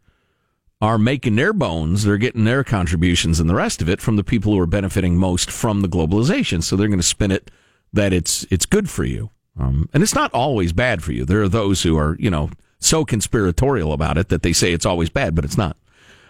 are 0.80 0.98
making 0.98 1.36
their 1.36 1.54
bones. 1.54 2.04
They're 2.04 2.18
getting 2.18 2.44
their 2.44 2.64
contributions 2.64 3.40
and 3.40 3.50
the 3.50 3.56
rest 3.56 3.82
of 3.82 3.90
it 3.90 4.02
from 4.02 4.16
the 4.16 4.24
people 4.24 4.54
who 4.54 4.60
are 4.60 4.68
benefiting 4.68 5.18
most 5.18 5.50
from 5.50 5.82
the 5.82 5.90
globalization. 5.90 6.62
So 6.62 6.76
they're 6.76 6.88
going 6.88 7.00
to 7.00 7.04
spin 7.04 7.32
it 7.32 7.50
that 7.94 8.14
it's 8.14 8.46
it's 8.52 8.66
good 8.66 8.90
for 8.90 9.04
you, 9.04 9.32
um, 9.60 9.90
and 9.94 10.04
it's 10.04 10.16
not 10.16 10.34
always 10.34 10.74
bad 10.74 11.04
for 11.04 11.14
you. 11.14 11.26
There 11.26 11.42
are 11.42 11.50
those 11.50 11.84
who 11.84 11.98
are 11.98 12.16
you 12.20 12.30
know 12.30 12.50
so 12.80 13.06
conspiratorial 13.06 13.94
about 13.94 14.18
it 14.18 14.30
that 14.30 14.44
they 14.44 14.54
say 14.54 14.74
it's 14.74 14.86
always 14.86 15.10
bad, 15.10 15.36
but 15.36 15.46
it's 15.46 15.58
not. 15.58 15.78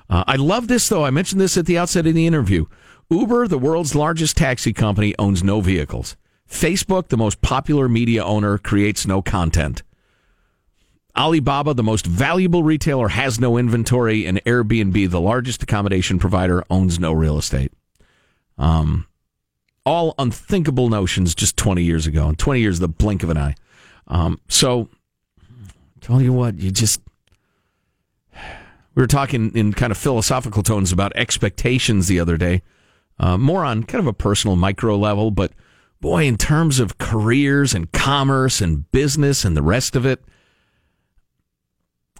Uh, 0.09 0.23
I 0.27 0.35
love 0.35 0.67
this 0.67 0.87
though. 0.87 1.03
I 1.03 1.09
mentioned 1.09 1.41
this 1.41 1.57
at 1.57 1.65
the 1.65 1.77
outset 1.77 2.07
of 2.07 2.13
the 2.13 2.27
interview. 2.27 2.65
Uber, 3.09 3.47
the 3.47 3.57
world's 3.57 3.95
largest 3.95 4.37
taxi 4.37 4.73
company, 4.73 5.15
owns 5.17 5.43
no 5.43 5.61
vehicles. 5.61 6.15
Facebook, 6.49 7.07
the 7.07 7.17
most 7.17 7.41
popular 7.41 7.89
media 7.89 8.23
owner, 8.23 8.57
creates 8.57 9.05
no 9.05 9.21
content. 9.21 9.83
Alibaba, 11.17 11.73
the 11.73 11.83
most 11.83 12.05
valuable 12.05 12.63
retailer, 12.63 13.07
has 13.07 13.39
no 13.39 13.57
inventory, 13.57 14.25
and 14.25 14.43
Airbnb, 14.45 15.09
the 15.09 15.21
largest 15.21 15.63
accommodation 15.63 16.19
provider, 16.19 16.63
owns 16.69 16.99
no 16.99 17.11
real 17.11 17.37
estate. 17.37 17.71
Um, 18.57 19.07
all 19.85 20.13
unthinkable 20.19 20.89
notions 20.89 21.33
just 21.33 21.57
20 21.57 21.81
years 21.81 22.07
ago, 22.07 22.27
and 22.27 22.37
20 22.37 22.59
years, 22.59 22.79
the 22.79 22.87
blink 22.87 23.23
of 23.23 23.29
an 23.29 23.37
eye. 23.37 23.55
Um, 24.07 24.39
so, 24.47 24.89
tell 26.01 26.21
you 26.21 26.33
what, 26.33 26.59
you 26.59 26.71
just 26.71 27.01
we 28.95 29.01
were 29.03 29.07
talking 29.07 29.51
in 29.55 29.73
kind 29.73 29.91
of 29.91 29.97
philosophical 29.97 30.63
tones 30.63 30.91
about 30.91 31.11
expectations 31.15 32.07
the 32.07 32.19
other 32.19 32.37
day 32.37 32.61
uh, 33.19 33.37
more 33.37 33.65
on 33.65 33.83
kind 33.83 33.99
of 33.99 34.07
a 34.07 34.13
personal 34.13 34.55
micro 34.55 34.95
level, 34.95 35.31
but 35.31 35.51
boy, 35.99 36.25
in 36.25 36.37
terms 36.37 36.79
of 36.79 36.97
careers 36.97 37.73
and 37.73 37.91
commerce 37.91 38.61
and 38.61 38.89
business 38.91 39.43
and 39.43 39.57
the 39.57 39.61
rest 39.61 39.95
of 39.95 40.05
it, 40.05 40.23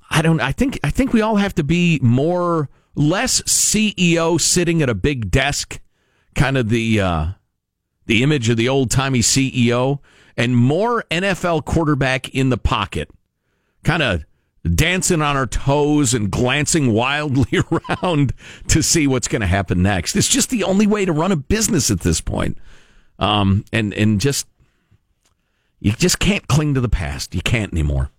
I 0.10 0.22
don't. 0.22 0.40
I 0.40 0.52
think 0.52 0.80
I 0.84 0.90
think 0.90 1.14
we 1.14 1.22
all 1.22 1.36
have 1.38 1.56
to 1.56 1.64
be 1.64 2.00
more 2.02 2.70
less 2.96 3.42
CEO 3.44 4.40
sitting 4.40 4.82
at 4.82 4.90
a 4.90 4.96
big 4.96 5.30
desk, 5.30 5.80
kind 6.36 6.58
of 6.58 6.70
the 6.70 7.00
uh, 7.02 7.28
the 8.06 8.24
image 8.24 8.50
of 8.50 8.58
the 8.58 8.70
old 8.70 8.90
timey 8.90 9.20
CEO, 9.20 10.00
and 10.36 10.56
more 10.56 11.04
NFL 11.12 11.66
quarterback 11.66 12.30
in 12.30 12.50
the 12.50 12.58
pocket, 12.58 13.10
kind 13.84 14.02
of 14.02 14.24
dancing 14.76 15.22
on 15.22 15.38
our 15.38 15.46
toes 15.46 16.14
and 16.14 16.32
glancing 16.32 16.92
wildly 16.92 17.60
around 17.72 18.34
to 18.68 18.82
see 18.82 19.08
what's 19.08 19.28
going 19.28 19.42
to 19.42 19.48
happen 19.48 19.82
next. 19.82 20.16
It's 20.16 20.28
just 20.28 20.50
the 20.50 20.64
only 20.64 20.88
way 20.88 21.06
to 21.06 21.14
run 21.14 21.32
a 21.32 21.38
business 21.38 21.90
at 21.92 22.02
this 22.02 22.22
point. 22.22 22.58
Um, 23.20 23.66
and 23.74 23.94
and 23.94 24.22
just 24.22 24.48
you 25.80 25.92
just 25.92 26.20
can't 26.20 26.48
cling 26.48 26.74
to 26.74 26.82
the 26.82 26.90
past. 26.90 27.36
You 27.36 27.42
can't 27.42 27.72
anymore. 27.72 28.12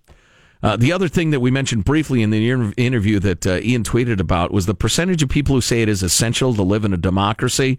Uh, 0.62 0.76
the 0.76 0.92
other 0.92 1.08
thing 1.08 1.30
that 1.30 1.40
we 1.40 1.50
mentioned 1.50 1.84
briefly 1.84 2.22
in 2.22 2.30
the 2.30 2.72
interview 2.76 3.20
that 3.20 3.46
uh, 3.46 3.60
Ian 3.62 3.84
tweeted 3.84 4.18
about 4.18 4.50
was 4.50 4.66
the 4.66 4.74
percentage 4.74 5.22
of 5.22 5.28
people 5.28 5.54
who 5.54 5.60
say 5.60 5.82
it 5.82 5.88
is 5.88 6.02
essential 6.02 6.54
to 6.54 6.62
live 6.62 6.84
in 6.84 6.92
a 6.92 6.96
democracy. 6.96 7.78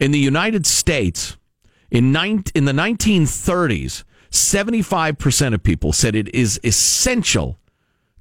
In 0.00 0.10
the 0.10 0.18
United 0.18 0.66
States, 0.66 1.36
in, 1.90 2.10
nine, 2.10 2.42
in 2.54 2.64
the 2.64 2.72
1930s, 2.72 4.02
75% 4.30 5.54
of 5.54 5.62
people 5.62 5.92
said 5.92 6.16
it 6.16 6.34
is 6.34 6.60
essential 6.64 7.58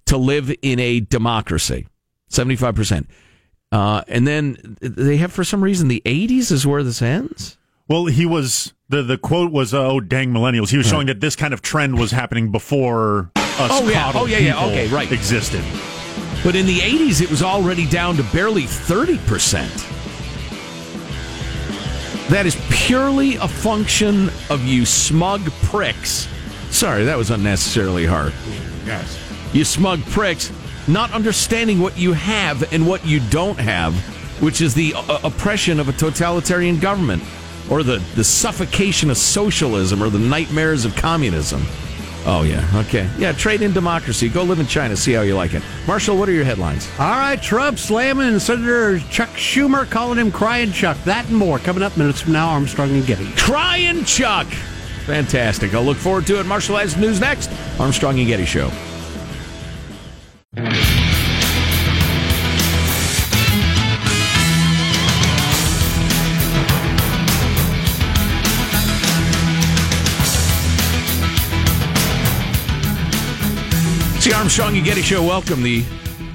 to 0.05 0.17
live 0.17 0.53
in 0.61 0.79
a 0.79 0.99
democracy. 0.99 1.87
75%. 2.29 3.07
Uh, 3.71 4.03
and 4.07 4.27
then 4.27 4.77
they 4.81 5.17
have, 5.17 5.33
for 5.33 5.43
some 5.43 5.63
reason, 5.63 5.87
the 5.87 6.01
80s 6.05 6.51
is 6.51 6.67
where 6.67 6.83
this 6.83 7.01
ends. 7.01 7.57
Well, 7.87 8.05
he 8.05 8.25
was 8.25 8.73
the 8.89 9.03
the 9.03 9.17
quote 9.17 9.51
was, 9.51 9.71
"Oh, 9.71 9.99
dang 9.99 10.31
millennials." 10.33 10.69
He 10.69 10.77
was 10.77 10.87
showing 10.87 11.05
that 11.05 11.19
this 11.19 11.35
kind 11.35 11.53
of 11.53 11.61
trend 11.61 11.99
was 11.99 12.09
happening 12.09 12.51
before 12.51 13.31
Oh 13.57 13.87
yeah, 13.89 14.11
oh 14.13 14.25
yeah, 14.25 14.37
yeah. 14.39 14.65
Okay, 14.65 14.87
right. 14.89 15.11
Existed, 15.11 15.63
but 16.43 16.55
in 16.55 16.65
the 16.65 16.79
'80s, 16.79 17.21
it 17.21 17.29
was 17.29 17.41
already 17.41 17.87
down 17.87 18.15
to 18.17 18.23
barely 18.23 18.63
thirty 18.63 19.17
percent. 19.19 19.71
That 22.29 22.45
is 22.45 22.55
purely 22.69 23.35
a 23.35 23.47
function 23.47 24.29
of 24.49 24.65
you 24.65 24.85
smug 24.85 25.41
pricks. 25.63 26.27
Sorry, 26.69 27.05
that 27.05 27.17
was 27.17 27.29
unnecessarily 27.31 28.05
hard. 28.05 28.33
Yes 28.85 29.25
you 29.55 29.63
smug 29.63 30.03
pricks, 30.07 30.51
not 30.87 31.11
understanding 31.11 31.79
what 31.79 31.97
you 31.97 32.11
have 32.11 32.73
and 32.73 32.85
what 32.85 33.05
you 33.05 33.21
don't 33.29 33.57
have, 33.57 33.95
which 34.43 34.59
is 34.59 34.73
the 34.73 34.93
uh, 34.93 35.19
oppression 35.23 35.79
of 35.79 35.87
a 35.87 35.93
totalitarian 35.93 36.77
government, 36.77 37.23
or 37.69 37.81
the, 37.81 37.97
the 38.15 38.23
suffocation 38.23 39.09
of 39.09 39.17
socialism, 39.17 40.03
or 40.03 40.09
the 40.09 40.19
nightmares 40.19 40.83
of 40.83 40.93
communism. 40.95 41.65
Oh, 42.27 42.41
yeah. 42.41 42.67
Okay. 42.87 43.07
Yeah, 43.17 43.33
trade 43.33 43.61
in 43.61 43.71
democracy. 43.71 44.29
Go 44.29 44.43
live 44.43 44.59
in 44.59 44.65
China. 44.65 44.95
See 44.95 45.13
how 45.13 45.21
you 45.21 45.35
like 45.35 45.53
it. 45.53 45.61
Marshall, 45.87 46.17
what 46.17 46.27
are 46.27 46.31
your 46.31 46.43
headlines? 46.43 46.89
All 46.97 47.11
right. 47.11 47.39
Trump 47.41 47.77
slamming 47.77 48.39
Senator 48.39 48.99
Chuck 49.11 49.29
Schumer 49.29 49.89
calling 49.89 50.17
him 50.17 50.31
crying 50.31 50.71
Chuck. 50.71 50.97
That 51.05 51.27
and 51.27 51.37
more 51.37 51.59
coming 51.59 51.83
up 51.83 51.95
minutes 51.97 52.21
from 52.21 52.33
now. 52.33 52.49
Armstrong 52.49 52.89
and 52.91 53.05
Getty. 53.05 53.31
Crying 53.37 54.05
Chuck. 54.05 54.47
Fantastic. 55.05 55.75
I'll 55.75 55.83
look 55.83 55.97
forward 55.97 56.25
to 56.27 56.39
it. 56.39 56.47
Marshall 56.47 56.77
has 56.77 56.97
news 56.97 57.19
next. 57.19 57.51
Armstrong 57.79 58.17
and 58.17 58.27
Getty 58.27 58.45
Show. 58.45 58.71
It's 74.25 74.33
the 74.33 74.39
Armstrong 74.39 74.75
and 74.75 74.83
Getty 74.83 75.03
Show. 75.03 75.21
Welcome. 75.21 75.61
The 75.61 75.85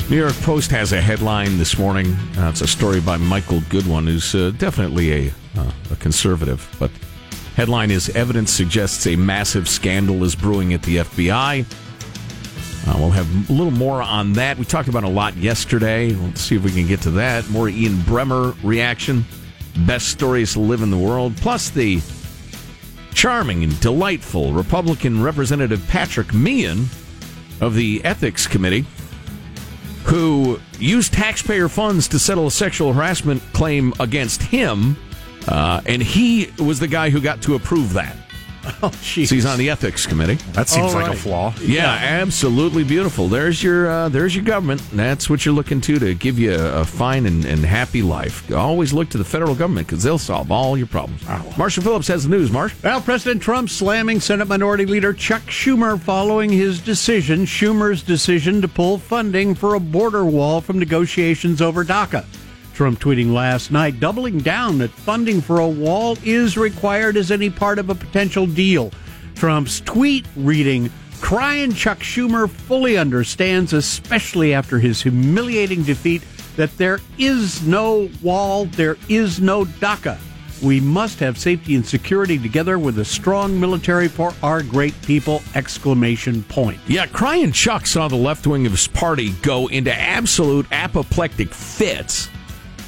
New 0.09 0.16
York 0.16 0.35
Post 0.42 0.70
has 0.70 0.92
a 0.92 1.00
headline 1.00 1.59
this 1.59 1.76
morning. 1.76 2.14
Uh, 2.38 2.48
it's 2.48 2.61
a 2.61 2.66
story 2.68 3.00
by 3.00 3.16
Michael 3.16 3.62
Goodwin, 3.68 4.07
who's 4.07 4.33
uh, 4.33 4.53
definitely 4.59 5.26
a, 5.26 5.33
uh, 5.57 5.72
a 5.90 5.96
conservative. 5.96 6.72
But 6.79 6.92
headline 7.57 7.90
is 7.90 8.09
Evidence 8.11 8.53
suggests 8.53 9.09
a 9.09 9.16
massive 9.16 9.68
scandal 9.68 10.22
is 10.22 10.37
brewing 10.37 10.72
at 10.72 10.85
the 10.85 10.98
FBI. 10.98 11.64
Uh, 12.87 12.94
we'll 12.96 13.11
have 13.11 13.50
a 13.50 13.53
little 13.53 13.72
more 13.72 14.00
on 14.00 14.35
that. 14.35 14.57
We 14.57 14.66
talked 14.66 14.88
about 14.88 15.03
a 15.03 15.09
lot 15.09 15.37
yesterday. 15.37 16.12
Let's 16.12 16.42
see 16.42 16.55
if 16.55 16.62
we 16.62 16.70
can 16.70 16.87
get 16.87 17.00
to 17.03 17.11
that. 17.11 17.50
More 17.50 17.68
Ian 17.68 17.96
Bremmer 18.03 18.57
reaction. 18.62 19.24
Best 19.85 20.11
stories 20.11 20.53
to 20.53 20.61
live 20.61 20.83
in 20.83 20.92
the 20.92 20.98
world. 20.98 21.37
Plus 21.38 21.70
the 21.70 22.00
charming 23.14 23.64
and 23.64 23.81
delightful 23.81 24.53
Republican 24.53 25.20
Representative 25.24 25.85
Patrick 25.88 26.33
Meehan 26.33 26.88
of 27.61 27.75
the 27.75 28.05
Ethics 28.05 28.46
Committee, 28.46 28.85
who 30.05 30.59
used 30.79 31.12
taxpayer 31.12 31.68
funds 31.68 32.09
to 32.09 32.18
settle 32.18 32.46
a 32.46 32.51
sexual 32.51 32.92
harassment 32.92 33.42
claim 33.53 33.92
against 34.01 34.42
him, 34.42 34.96
uh, 35.49 35.81
and 35.87 36.03
he 36.03 36.51
was 36.59 36.81
the 36.81 36.88
guy 36.88 37.11
who 37.11 37.20
got 37.20 37.42
to 37.42 37.55
approve 37.55 37.92
that. 37.92 38.16
Oh, 38.83 38.90
So 38.90 39.35
he's 39.35 39.44
on 39.44 39.59
the 39.59 39.68
Ethics 39.68 40.07
Committee. 40.07 40.37
That 40.53 40.68
seems 40.68 40.94
All 40.94 41.01
like 41.01 41.12
a 41.12 41.16
flaw. 41.16 41.55
Yeah, 41.61 41.90
absolutely 42.01 42.83
beautiful. 42.83 43.29
There's 43.29 43.62
your 43.62 43.90
uh, 43.90 44.09
there's 44.09 44.35
your 44.35 44.44
government. 44.44 44.83
That's 44.92 45.29
what 45.29 45.44
you're 45.44 45.55
looking 45.55 45.81
to 45.83 45.99
to 45.99 46.14
give 46.14 46.38
you 46.38 46.55
a, 46.55 46.81
a 46.81 46.85
fine 46.85 47.27
and, 47.27 47.44
and 47.44 47.62
happy 47.64 48.01
life. 48.01 48.51
Always 48.53 48.92
look 48.94 49.11
to 49.11 49.18
the 49.18 49.25
federal 49.25 49.55
government 49.55 49.87
because 49.87 50.03
they'll 50.03 50.18
solve 50.18 50.51
all 50.51 50.79
your 50.79 50.87
problems. 50.87 51.27
Marshall 51.59 51.83
Phillips 51.83 52.09
has 52.09 52.25
the 52.25 52.31
news. 52.31 52.51
Marsh. 52.51 52.75
Well, 52.83 53.01
President 53.03 53.42
Trump 53.42 53.68
slamming 53.68 54.20
Senate 54.20 54.49
Minority 54.49 54.87
Leader 54.87 55.12
Chuck 55.12 55.42
Schumer 55.42 56.01
following 56.01 56.51
his 56.51 56.81
decision, 56.81 57.44
Schumer's 57.44 58.03
decision 58.03 58.62
to 58.62 58.68
pull 58.68 58.99
funding 58.99 59.55
for 59.55 59.75
a 59.75 59.81
border 59.81 60.25
wall 60.25 60.61
from 60.61 60.79
negotiations 60.79 61.61
over 61.61 61.85
DACA. 61.85 62.25
Trump 62.81 62.99
tweeting 62.99 63.35
last 63.35 63.71
night, 63.71 64.01
doubling 64.01 64.38
down 64.38 64.79
that 64.79 64.88
funding 64.88 65.43
for 65.43 65.61
a 65.61 65.69
wall 65.69 66.16
is 66.25 66.57
required 66.57 67.14
as 67.14 67.31
any 67.31 67.51
part 67.51 67.79
of 67.79 67.90
a 67.90 67.95
potential 67.95 68.47
deal. 68.47 68.90
Trump's 69.35 69.83
tweet 69.83 70.25
reading, 70.35 70.90
Crying 71.21 71.75
Chuck 71.75 71.99
Schumer 71.99 72.49
fully 72.49 72.97
understands, 72.97 73.75
especially 73.75 74.55
after 74.55 74.79
his 74.79 75.03
humiliating 75.03 75.83
defeat, 75.83 76.23
that 76.57 76.75
there 76.79 77.01
is 77.19 77.62
no 77.66 78.09
wall, 78.23 78.64
there 78.64 78.97
is 79.11 79.43
no 79.43 79.66
DACA. 79.66 80.19
We 80.62 80.81
must 80.81 81.21
have 81.21 81.37
safety 81.37 81.75
and 81.75 81.85
security 81.85 82.38
together 82.38 82.79
with 82.79 82.99
a 82.99 83.05
strong 83.05 83.61
military 83.61 84.09
for 84.09 84.33
our 84.43 84.62
great 84.62 84.95
people! 85.03 85.43
Exclamation 85.55 86.45
point. 86.45 86.79
Yeah, 86.87 87.05
Crying 87.05 87.53
Chuck 87.53 87.87
saw 87.87 88.09
the 88.09 88.16
left 88.16 88.47
wing 88.47 88.64
of 88.64 88.73
his 88.73 88.88
party 88.88 89.33
go 89.43 89.66
into 89.66 89.93
absolute 89.95 90.64
apoplectic 90.73 91.53
fits 91.53 92.31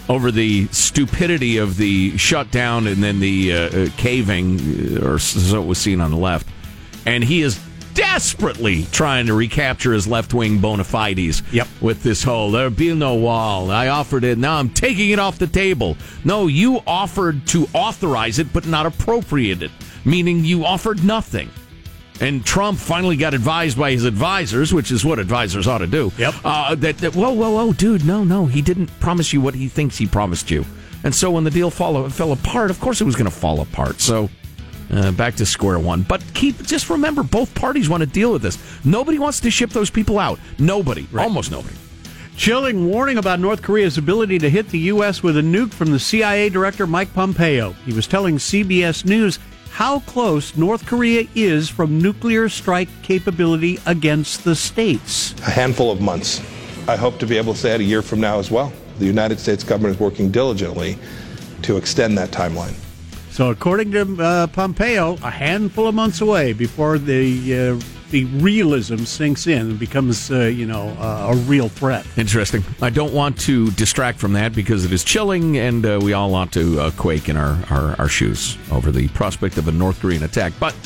over 0.08 0.30
the 0.30 0.66
stupidity 0.68 1.58
of 1.58 1.76
the 1.76 2.16
shutdown 2.18 2.86
and 2.86 3.02
then 3.02 3.20
the 3.20 3.52
uh, 3.52 3.58
uh, 3.58 3.88
caving, 3.96 4.98
uh, 4.98 5.08
or 5.08 5.18
so 5.18 5.62
it 5.62 5.66
was 5.66 5.78
seen 5.78 6.00
on 6.00 6.10
the 6.10 6.16
left. 6.16 6.46
And 7.06 7.22
he 7.24 7.42
is 7.42 7.60
desperately 7.94 8.84
trying 8.90 9.26
to 9.26 9.34
recapture 9.34 9.92
his 9.92 10.06
left 10.06 10.32
wing 10.32 10.58
bona 10.58 10.84
fides 10.84 11.42
Yep. 11.52 11.68
with 11.80 12.02
this 12.02 12.22
whole 12.22 12.50
there 12.50 12.70
be 12.70 12.94
no 12.94 13.14
wall. 13.14 13.70
I 13.70 13.88
offered 13.88 14.24
it, 14.24 14.38
now 14.38 14.56
I'm 14.56 14.70
taking 14.70 15.10
it 15.10 15.18
off 15.18 15.38
the 15.38 15.46
table. 15.46 15.96
No, 16.24 16.46
you 16.46 16.80
offered 16.86 17.46
to 17.48 17.68
authorize 17.74 18.38
it, 18.38 18.52
but 18.52 18.66
not 18.66 18.86
appropriate 18.86 19.62
it, 19.62 19.70
meaning 20.04 20.44
you 20.44 20.64
offered 20.64 21.04
nothing. 21.04 21.50
And 22.22 22.46
Trump 22.46 22.78
finally 22.78 23.16
got 23.16 23.35
advised 23.35 23.76
by 23.76 23.90
his 23.90 24.04
advisors, 24.04 24.72
which 24.72 24.92
is 24.92 25.04
what 25.04 25.18
advisors 25.18 25.66
ought 25.66 25.78
to 25.78 25.88
do. 25.88 26.12
Yep. 26.16 26.35
Uh, 26.44 26.74
that, 26.76 26.98
that 26.98 27.16
whoa, 27.16 27.32
whoa, 27.32 27.50
whoa, 27.50 27.72
dude, 27.72 28.06
no, 28.06 28.22
no, 28.22 28.46
he 28.46 28.62
didn't 28.62 28.87
promise 29.00 29.32
you 29.32 29.40
what 29.40 29.56
he 29.56 29.66
thinks 29.66 29.98
he 29.98 30.06
promised 30.06 30.48
you. 30.48 30.64
And 31.02 31.12
so 31.12 31.32
when 31.32 31.42
the 31.42 31.50
deal 31.50 31.68
fall, 31.68 32.08
fell 32.11 32.30
apart, 32.30 32.70
of 32.70 32.78
course 32.78 33.00
it 33.00 33.04
was 33.04 33.16
going 33.16 33.28
to 33.28 33.37
fall 33.37 33.61
apart. 33.61 34.00
So 34.00 34.30
uh, 34.92 35.11
back 35.11 35.35
to 35.37 35.46
square 35.46 35.80
one. 35.80 36.02
But 36.02 36.22
keep 36.32 36.62
just 36.62 36.90
remember, 36.90 37.24
both 37.24 37.52
parties 37.56 37.88
want 37.88 38.02
to 38.02 38.08
deal 38.08 38.32
with 38.32 38.42
this. 38.42 38.56
Nobody 38.85 39.18
wants 39.18 39.40
to 39.40 39.50
ship 39.50 39.70
those 39.70 39.90
people 39.90 40.20
out. 40.20 40.38
Nobody, 40.61 41.08
almost 41.18 41.50
nobody. 41.50 41.74
Chilling 42.37 42.87
warning 42.87 43.18
about 43.18 43.40
North 43.40 43.62
Korea's 43.62 43.98
ability 43.98 44.38
to 44.38 44.48
hit 44.48 44.68
the 44.68 44.78
U.S. 44.78 45.22
with 45.22 45.37
a 45.37 45.42
nuke 45.42 45.72
from 45.72 45.90
the 45.90 45.98
CIA 45.98 46.48
Director 46.48 46.87
Mike 46.87 47.12
Pompeo. 47.12 47.72
He 47.85 47.92
was 47.92 48.06
telling 48.06 48.37
CBS 48.37 49.04
News 49.04 49.38
how 49.72 50.00
close 50.00 50.54
North 50.54 50.85
Korea 50.85 51.26
is 51.35 51.70
from 51.70 51.98
nuclear 51.98 52.50
strike 52.50 52.90
capability 53.02 53.78
against 53.87 54.44
the 54.44 54.54
states. 54.54 55.32
a 55.46 55.50
handful 55.50 55.90
of 55.90 56.00
months. 56.00 56.40
I 56.87 56.96
hope 56.96 57.18
to 57.20 57.26
be 57.26 57.38
able 57.38 57.54
to 57.54 57.58
say 57.58 57.74
it 57.74 57.80
a 57.80 57.85
year 57.85 58.02
from 58.02 58.20
now 58.20 58.38
as 58.38 58.50
well. 58.50 58.70
The 58.98 59.06
United 59.06 59.40
States 59.40 59.64
government 59.64 59.94
is 59.94 60.00
working 60.00 60.30
diligently 60.30 60.98
to 61.62 61.78
extend 61.78 62.18
that 62.18 62.30
timeline. 62.30 62.74
So, 63.30 63.50
according 63.50 63.92
to 63.92 64.22
uh, 64.22 64.46
Pompeo, 64.48 65.14
a 65.22 65.30
handful 65.30 65.88
of 65.88 65.94
months 65.94 66.20
away 66.20 66.52
before 66.52 66.98
the 66.98 67.70
uh, 67.70 67.80
the 68.12 68.25
realism 68.27 68.98
sinks 68.98 69.46
in 69.48 69.70
and 69.70 69.79
becomes, 69.79 70.31
uh, 70.31 70.42
you 70.42 70.66
know, 70.66 70.90
uh, 71.01 71.33
a 71.33 71.37
real 71.48 71.68
threat. 71.68 72.07
Interesting. 72.16 72.62
I 72.81 72.90
don't 72.90 73.12
want 73.12 73.38
to 73.40 73.70
distract 73.72 74.20
from 74.20 74.35
that 74.35 74.55
because 74.55 74.85
it 74.85 74.92
is 74.92 75.03
chilling, 75.03 75.59
and 75.59 75.85
uh, 75.85 75.98
we 76.01 76.12
all 76.12 76.33
ought 76.37 76.53
to 76.53 76.79
uh, 76.81 76.90
quake 76.92 77.29
in 77.29 77.37
our, 77.37 77.59
our, 77.70 77.98
our 77.98 78.09
shoes 78.09 78.57
over 78.70 78.92
the 78.92 79.09
prospect 79.09 79.57
of 79.59 79.66
a 79.66 79.72
North 79.72 80.01
Korean 80.01 80.22
attack. 80.22 80.53
But 80.61 80.77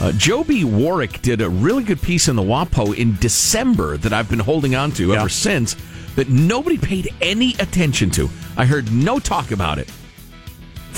uh, 0.00 0.12
Joby 0.12 0.64
Warrick 0.64 1.20
did 1.20 1.42
a 1.42 1.50
really 1.50 1.82
good 1.84 2.00
piece 2.00 2.28
in 2.28 2.36
the 2.36 2.42
WAPO 2.42 2.96
in 2.96 3.16
December 3.16 3.96
that 3.98 4.12
I've 4.12 4.30
been 4.30 4.38
holding 4.38 4.74
on 4.74 4.92
to 4.92 5.08
Yeah. 5.08 5.20
ever 5.20 5.28
since 5.28 5.76
that 6.14 6.28
nobody 6.28 6.78
paid 6.78 7.12
any 7.20 7.54
attention 7.54 8.10
to. 8.10 8.30
I 8.56 8.64
heard 8.64 8.90
no 8.92 9.18
talk 9.18 9.50
about 9.50 9.78
it. 9.78 9.90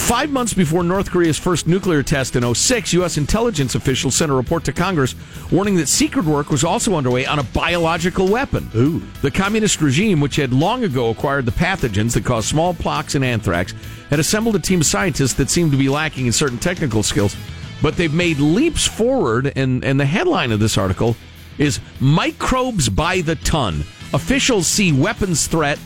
Five 0.07 0.31
months 0.31 0.53
before 0.53 0.83
North 0.83 1.09
Korea's 1.09 1.39
first 1.39 1.69
nuclear 1.69 2.03
test 2.03 2.35
in 2.35 2.55
06, 2.55 2.93
U.S. 2.95 3.17
intelligence 3.17 3.77
officials 3.77 4.17
sent 4.17 4.33
a 4.33 4.35
report 4.35 4.65
to 4.65 4.73
Congress 4.73 5.15
warning 5.53 5.77
that 5.77 5.89
secret 5.89 6.25
work 6.25 6.51
was 6.51 6.65
also 6.65 6.97
underway 6.97 7.27
on 7.27 7.39
a 7.39 7.45
biological 7.45 8.27
weapon. 8.27 8.69
Ooh. 8.75 9.01
The 9.23 9.31
communist 9.31 9.81
regime, 9.81 10.21
which 10.21 10.35
had 10.35 10.53
long 10.53 10.83
ago 10.83 11.11
acquired 11.11 11.47
the 11.47 11.53
pathogens 11.53 12.15
that 12.15 12.25
cause 12.25 12.45
smallpox 12.45 13.15
and 13.15 13.25
anthrax, 13.25 13.73
had 14.11 14.19
assembled 14.19 14.57
a 14.57 14.59
team 14.59 14.81
of 14.81 14.87
scientists 14.87 15.35
that 15.35 15.49
seemed 15.49 15.71
to 15.71 15.79
be 15.79 15.89
lacking 15.89 16.27
in 16.27 16.33
certain 16.33 16.59
technical 16.59 17.05
skills. 17.05 17.37
But 17.81 17.97
they've 17.97 18.13
made 18.13 18.41
leaps 18.41 18.87
forward, 18.87 19.53
and, 19.55 19.85
and 19.85 20.01
the 20.01 20.07
headline 20.07 20.51
of 20.51 20.59
this 20.59 20.77
article 20.77 21.15
is 21.57 21.79
Microbes 22.01 22.89
by 22.89 23.21
the 23.21 23.37
Ton. 23.37 23.85
Officials 24.13 24.67
see 24.67 24.93
weapons 24.93 25.47
threat 25.47 25.79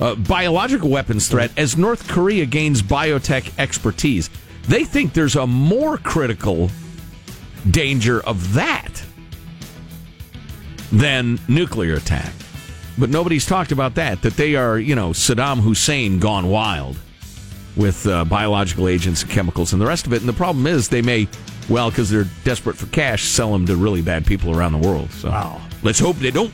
uh, 0.00 0.14
biological 0.16 0.88
weapons 0.90 1.28
threat 1.28 1.50
as 1.56 1.76
North 1.76 2.08
Korea 2.08 2.46
gains 2.46 2.82
biotech 2.82 3.52
expertise. 3.58 4.30
They 4.68 4.84
think 4.84 5.12
there's 5.12 5.36
a 5.36 5.46
more 5.46 5.98
critical 5.98 6.70
danger 7.70 8.20
of 8.22 8.54
that 8.54 9.02
than 10.90 11.38
nuclear 11.48 11.94
attack. 11.94 12.32
But 12.98 13.08
nobody's 13.10 13.46
talked 13.46 13.72
about 13.72 13.94
that, 13.94 14.22
that 14.22 14.34
they 14.36 14.54
are, 14.54 14.78
you 14.78 14.94
know, 14.94 15.10
Saddam 15.10 15.60
Hussein 15.60 16.18
gone 16.18 16.48
wild 16.50 16.98
with 17.74 18.06
uh, 18.06 18.24
biological 18.26 18.86
agents 18.88 19.22
and 19.22 19.30
chemicals 19.30 19.72
and 19.72 19.80
the 19.80 19.86
rest 19.86 20.06
of 20.06 20.12
it. 20.12 20.20
And 20.20 20.28
the 20.28 20.34
problem 20.34 20.66
is 20.66 20.88
they 20.90 21.00
may, 21.00 21.26
well, 21.70 21.88
because 21.88 22.10
they're 22.10 22.26
desperate 22.44 22.76
for 22.76 22.86
cash, 22.86 23.24
sell 23.24 23.50
them 23.50 23.64
to 23.66 23.76
really 23.76 24.02
bad 24.02 24.26
people 24.26 24.54
around 24.56 24.72
the 24.72 24.86
world. 24.86 25.10
So 25.12 25.30
Wow. 25.30 25.60
let's 25.82 25.98
hope 25.98 26.16
they 26.16 26.30
don't. 26.30 26.52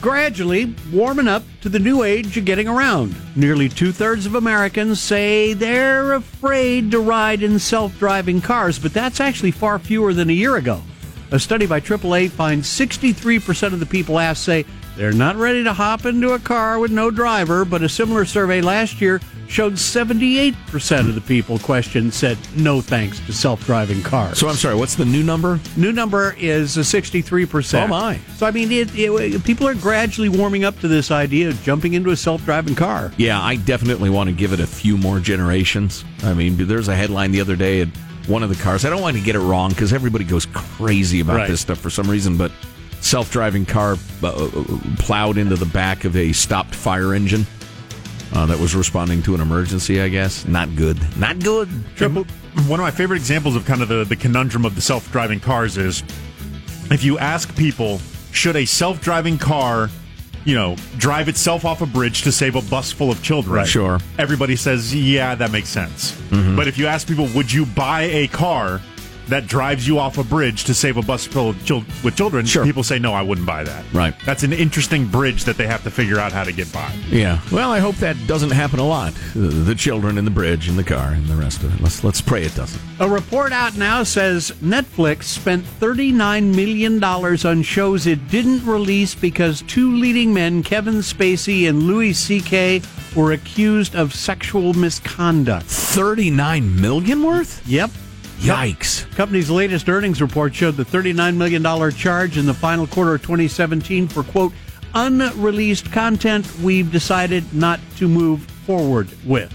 Gradually 0.00 0.74
warming 0.92 1.28
up 1.28 1.42
to 1.60 1.68
the 1.68 1.78
new 1.78 2.02
age 2.02 2.36
of 2.36 2.44
getting 2.44 2.68
around. 2.68 3.14
Nearly 3.36 3.68
two 3.68 3.92
thirds 3.92 4.26
of 4.26 4.34
Americans 4.34 5.00
say 5.00 5.52
they're 5.52 6.14
afraid 6.14 6.90
to 6.90 7.00
ride 7.00 7.42
in 7.42 7.58
self 7.58 7.98
driving 7.98 8.40
cars, 8.40 8.78
but 8.78 8.92
that's 8.92 9.20
actually 9.20 9.50
far 9.50 9.78
fewer 9.78 10.12
than 10.12 10.30
a 10.30 10.34
year 10.34 10.56
ago. 10.56 10.82
A 11.30 11.38
study 11.38 11.66
by 11.66 11.80
AAA 11.80 12.30
finds 12.30 12.68
63% 12.68 13.72
of 13.72 13.80
the 13.80 13.86
people 13.86 14.18
asked 14.18 14.44
say 14.44 14.64
they're 14.96 15.12
not 15.12 15.36
ready 15.36 15.64
to 15.64 15.72
hop 15.72 16.06
into 16.06 16.32
a 16.32 16.38
car 16.38 16.78
with 16.78 16.92
no 16.92 17.10
driver, 17.10 17.64
but 17.64 17.82
a 17.82 17.88
similar 17.88 18.24
survey 18.24 18.60
last 18.60 19.00
year 19.00 19.20
showed 19.48 19.74
78% 19.74 21.00
of 21.08 21.14
the 21.14 21.20
people 21.20 21.58
questioned 21.58 22.12
said 22.14 22.38
no 22.56 22.80
thanks 22.80 23.20
to 23.20 23.32
self 23.32 23.64
driving 23.66 24.02
cars. 24.02 24.38
So 24.38 24.48
I'm 24.48 24.56
sorry, 24.56 24.74
what's 24.74 24.94
the 24.94 25.04
new 25.04 25.22
number? 25.22 25.60
New 25.76 25.92
number 25.92 26.34
is 26.38 26.76
a 26.76 26.80
63%. 26.80 27.82
Oh, 27.84 27.86
my. 27.86 28.18
So, 28.36 28.46
I 28.46 28.50
mean, 28.50 28.70
it, 28.72 28.88
it, 28.94 29.44
people 29.44 29.66
are 29.68 29.74
gradually 29.74 30.28
warming 30.28 30.64
up 30.64 30.78
to 30.80 30.88
this 30.88 31.10
idea 31.10 31.48
of 31.48 31.62
jumping 31.62 31.94
into 31.94 32.10
a 32.10 32.16
self 32.16 32.44
driving 32.44 32.74
car. 32.74 33.12
Yeah, 33.16 33.40
I 33.40 33.56
definitely 33.56 34.10
want 34.10 34.28
to 34.30 34.34
give 34.34 34.52
it 34.52 34.60
a 34.60 34.66
few 34.66 34.96
more 34.98 35.20
generations. 35.20 36.04
I 36.22 36.34
mean, 36.34 36.56
there's 36.56 36.88
a 36.88 36.96
headline 36.96 37.32
the 37.32 37.40
other 37.40 37.56
day. 37.56 37.82
at 37.82 37.88
one 38.26 38.42
of 38.42 38.48
the 38.48 38.56
cars. 38.56 38.86
I 38.86 38.90
don't 38.90 39.02
want 39.02 39.18
to 39.18 39.22
get 39.22 39.36
it 39.36 39.40
wrong 39.40 39.68
because 39.68 39.92
everybody 39.92 40.24
goes 40.24 40.46
crazy 40.46 41.20
about 41.20 41.36
Right. 41.36 41.50
this 41.50 41.60
stuff 41.60 41.78
for 41.78 41.90
some 41.90 42.08
reason, 42.10 42.38
but 42.38 42.50
self-driving 43.02 43.66
car 43.66 43.98
uh, 44.22 44.50
plowed 44.98 45.36
into 45.36 45.56
the 45.56 45.66
back 45.66 46.04
of 46.06 46.16
a 46.16 46.32
stopped 46.32 46.74
fire 46.74 47.12
engine 47.12 47.46
uh, 48.34 48.46
that 48.46 48.58
was 48.58 48.74
responding 48.74 49.22
to 49.22 49.34
an 49.34 49.40
emergency. 49.40 50.00
I 50.00 50.08
guess 50.08 50.46
not 50.46 50.74
good. 50.76 50.98
Not 51.18 51.38
good. 51.40 51.68
Triple. 51.96 52.24
One 52.66 52.80
of 52.80 52.84
my 52.84 52.90
favorite 52.90 53.16
examples 53.16 53.56
of 53.56 53.64
kind 53.64 53.82
of 53.82 53.88
the, 53.88 54.04
the 54.04 54.16
conundrum 54.16 54.64
of 54.64 54.74
the 54.74 54.80
self 54.80 55.10
driving 55.12 55.40
cars 55.40 55.76
is 55.76 56.02
if 56.90 57.02
you 57.02 57.18
ask 57.18 57.56
people, 57.56 58.00
should 58.32 58.56
a 58.56 58.64
self 58.64 59.00
driving 59.00 59.38
car, 59.38 59.88
you 60.44 60.54
know, 60.54 60.76
drive 60.98 61.28
itself 61.28 61.64
off 61.64 61.80
a 61.80 61.86
bridge 61.86 62.22
to 62.22 62.32
save 62.32 62.56
a 62.56 62.62
bus 62.62 62.92
full 62.92 63.10
of 63.10 63.22
children? 63.22 63.56
Right. 63.56 63.66
Sure. 63.66 63.98
Everybody 64.18 64.56
says, 64.56 64.94
yeah, 64.94 65.34
that 65.34 65.50
makes 65.50 65.68
sense. 65.68 66.20
But 66.30 66.66
if 66.68 66.76
you 66.78 66.86
ask 66.86 67.06
people, 67.06 67.28
would 67.34 67.52
you 67.52 67.64
buy 67.64 68.02
a 68.02 68.26
car 68.28 68.80
that 69.28 69.46
drives 69.46 69.86
you 69.88 69.98
off 69.98 70.18
a 70.18 70.24
bridge 70.24 70.64
to 70.64 70.74
save 70.74 70.96
a 70.96 71.02
bus 71.02 71.26
full 71.26 71.50
of 71.50 71.64
chil- 71.64 71.84
with 72.02 72.16
children? 72.16 72.44
Sure. 72.46 72.64
People 72.64 72.82
say, 72.82 72.98
no, 72.98 73.12
I 73.12 73.22
wouldn't 73.22 73.46
buy 73.46 73.64
that. 73.64 73.84
Right. 73.92 74.14
That's 74.24 74.42
an 74.42 74.52
interesting 74.52 75.06
bridge 75.06 75.44
that 75.44 75.56
they 75.56 75.66
have 75.66 75.82
to 75.84 75.90
figure 75.90 76.18
out 76.18 76.32
how 76.32 76.44
to 76.44 76.52
get 76.52 76.72
by. 76.72 76.92
Yeah. 77.08 77.40
Well, 77.52 77.70
I 77.70 77.78
hope 77.78 77.96
that 77.96 78.16
doesn't 78.26 78.50
happen 78.50 78.78
a 78.78 78.86
lot. 78.86 79.14
The, 79.34 79.40
the 79.48 79.74
children 79.74 80.18
in 80.18 80.24
the 80.24 80.30
bridge 80.30 80.68
and 80.68 80.78
the 80.78 80.84
car 80.84 81.12
and 81.12 81.26
the 81.26 81.36
rest 81.36 81.62
of 81.62 81.74
it. 81.74 81.80
Let's 81.80 82.04
let's 82.04 82.20
pray 82.20 82.42
it 82.44 82.54
doesn't. 82.54 82.80
A 83.00 83.08
report 83.08 83.52
out 83.52 83.76
now 83.76 84.02
says 84.02 84.52
Netflix 84.62 85.24
spent 85.24 85.64
$39 85.80 86.54
million 86.54 87.02
on 87.04 87.62
shows 87.62 88.06
it 88.06 88.28
didn't 88.28 88.64
release 88.66 89.14
because 89.14 89.62
two 89.62 89.94
leading 89.96 90.32
men, 90.34 90.62
Kevin 90.62 90.96
Spacey 90.96 91.68
and 91.68 91.84
Louis 91.84 92.12
C.K., 92.12 92.82
were 93.16 93.32
accused 93.32 93.94
of 93.94 94.12
sexual 94.14 94.74
misconduct. 94.74 95.66
Thirty-nine 95.66 96.80
million 96.80 97.22
worth. 97.22 97.66
Yep. 97.66 97.90
Yikes. 98.38 99.10
Company's 99.14 99.48
latest 99.50 99.88
earnings 99.88 100.20
report 100.20 100.54
showed 100.54 100.76
the 100.76 100.84
$39 100.84 101.36
million 101.36 101.92
charge 101.92 102.36
in 102.36 102.46
the 102.46 102.54
final 102.54 102.86
quarter 102.86 103.14
of 103.14 103.22
2017 103.22 104.08
for, 104.08 104.22
quote, 104.24 104.52
unreleased 104.94 105.90
content 105.92 106.48
we've 106.60 106.90
decided 106.92 107.52
not 107.54 107.80
to 107.96 108.08
move 108.08 108.42
forward 108.42 109.08
with. 109.24 109.52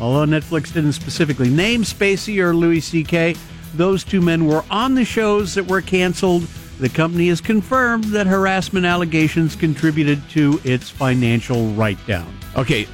Although 0.00 0.26
Netflix 0.26 0.72
didn't 0.72 0.92
specifically 0.92 1.50
name 1.50 1.82
Spacey 1.82 2.38
or 2.42 2.54
Louis 2.54 2.80
C.K., 2.80 3.36
those 3.74 4.02
two 4.04 4.20
men 4.20 4.46
were 4.46 4.64
on 4.70 4.94
the 4.94 5.04
shows 5.04 5.54
that 5.54 5.66
were 5.66 5.80
canceled. 5.80 6.42
The 6.80 6.88
company 6.88 7.28
has 7.28 7.40
confirmed 7.40 8.04
that 8.04 8.26
harassment 8.26 8.84
allegations 8.86 9.54
contributed 9.54 10.28
to 10.30 10.60
its 10.64 10.90
financial 10.90 11.68
write 11.74 12.04
down. 12.06 12.34
Okay, 12.56 12.88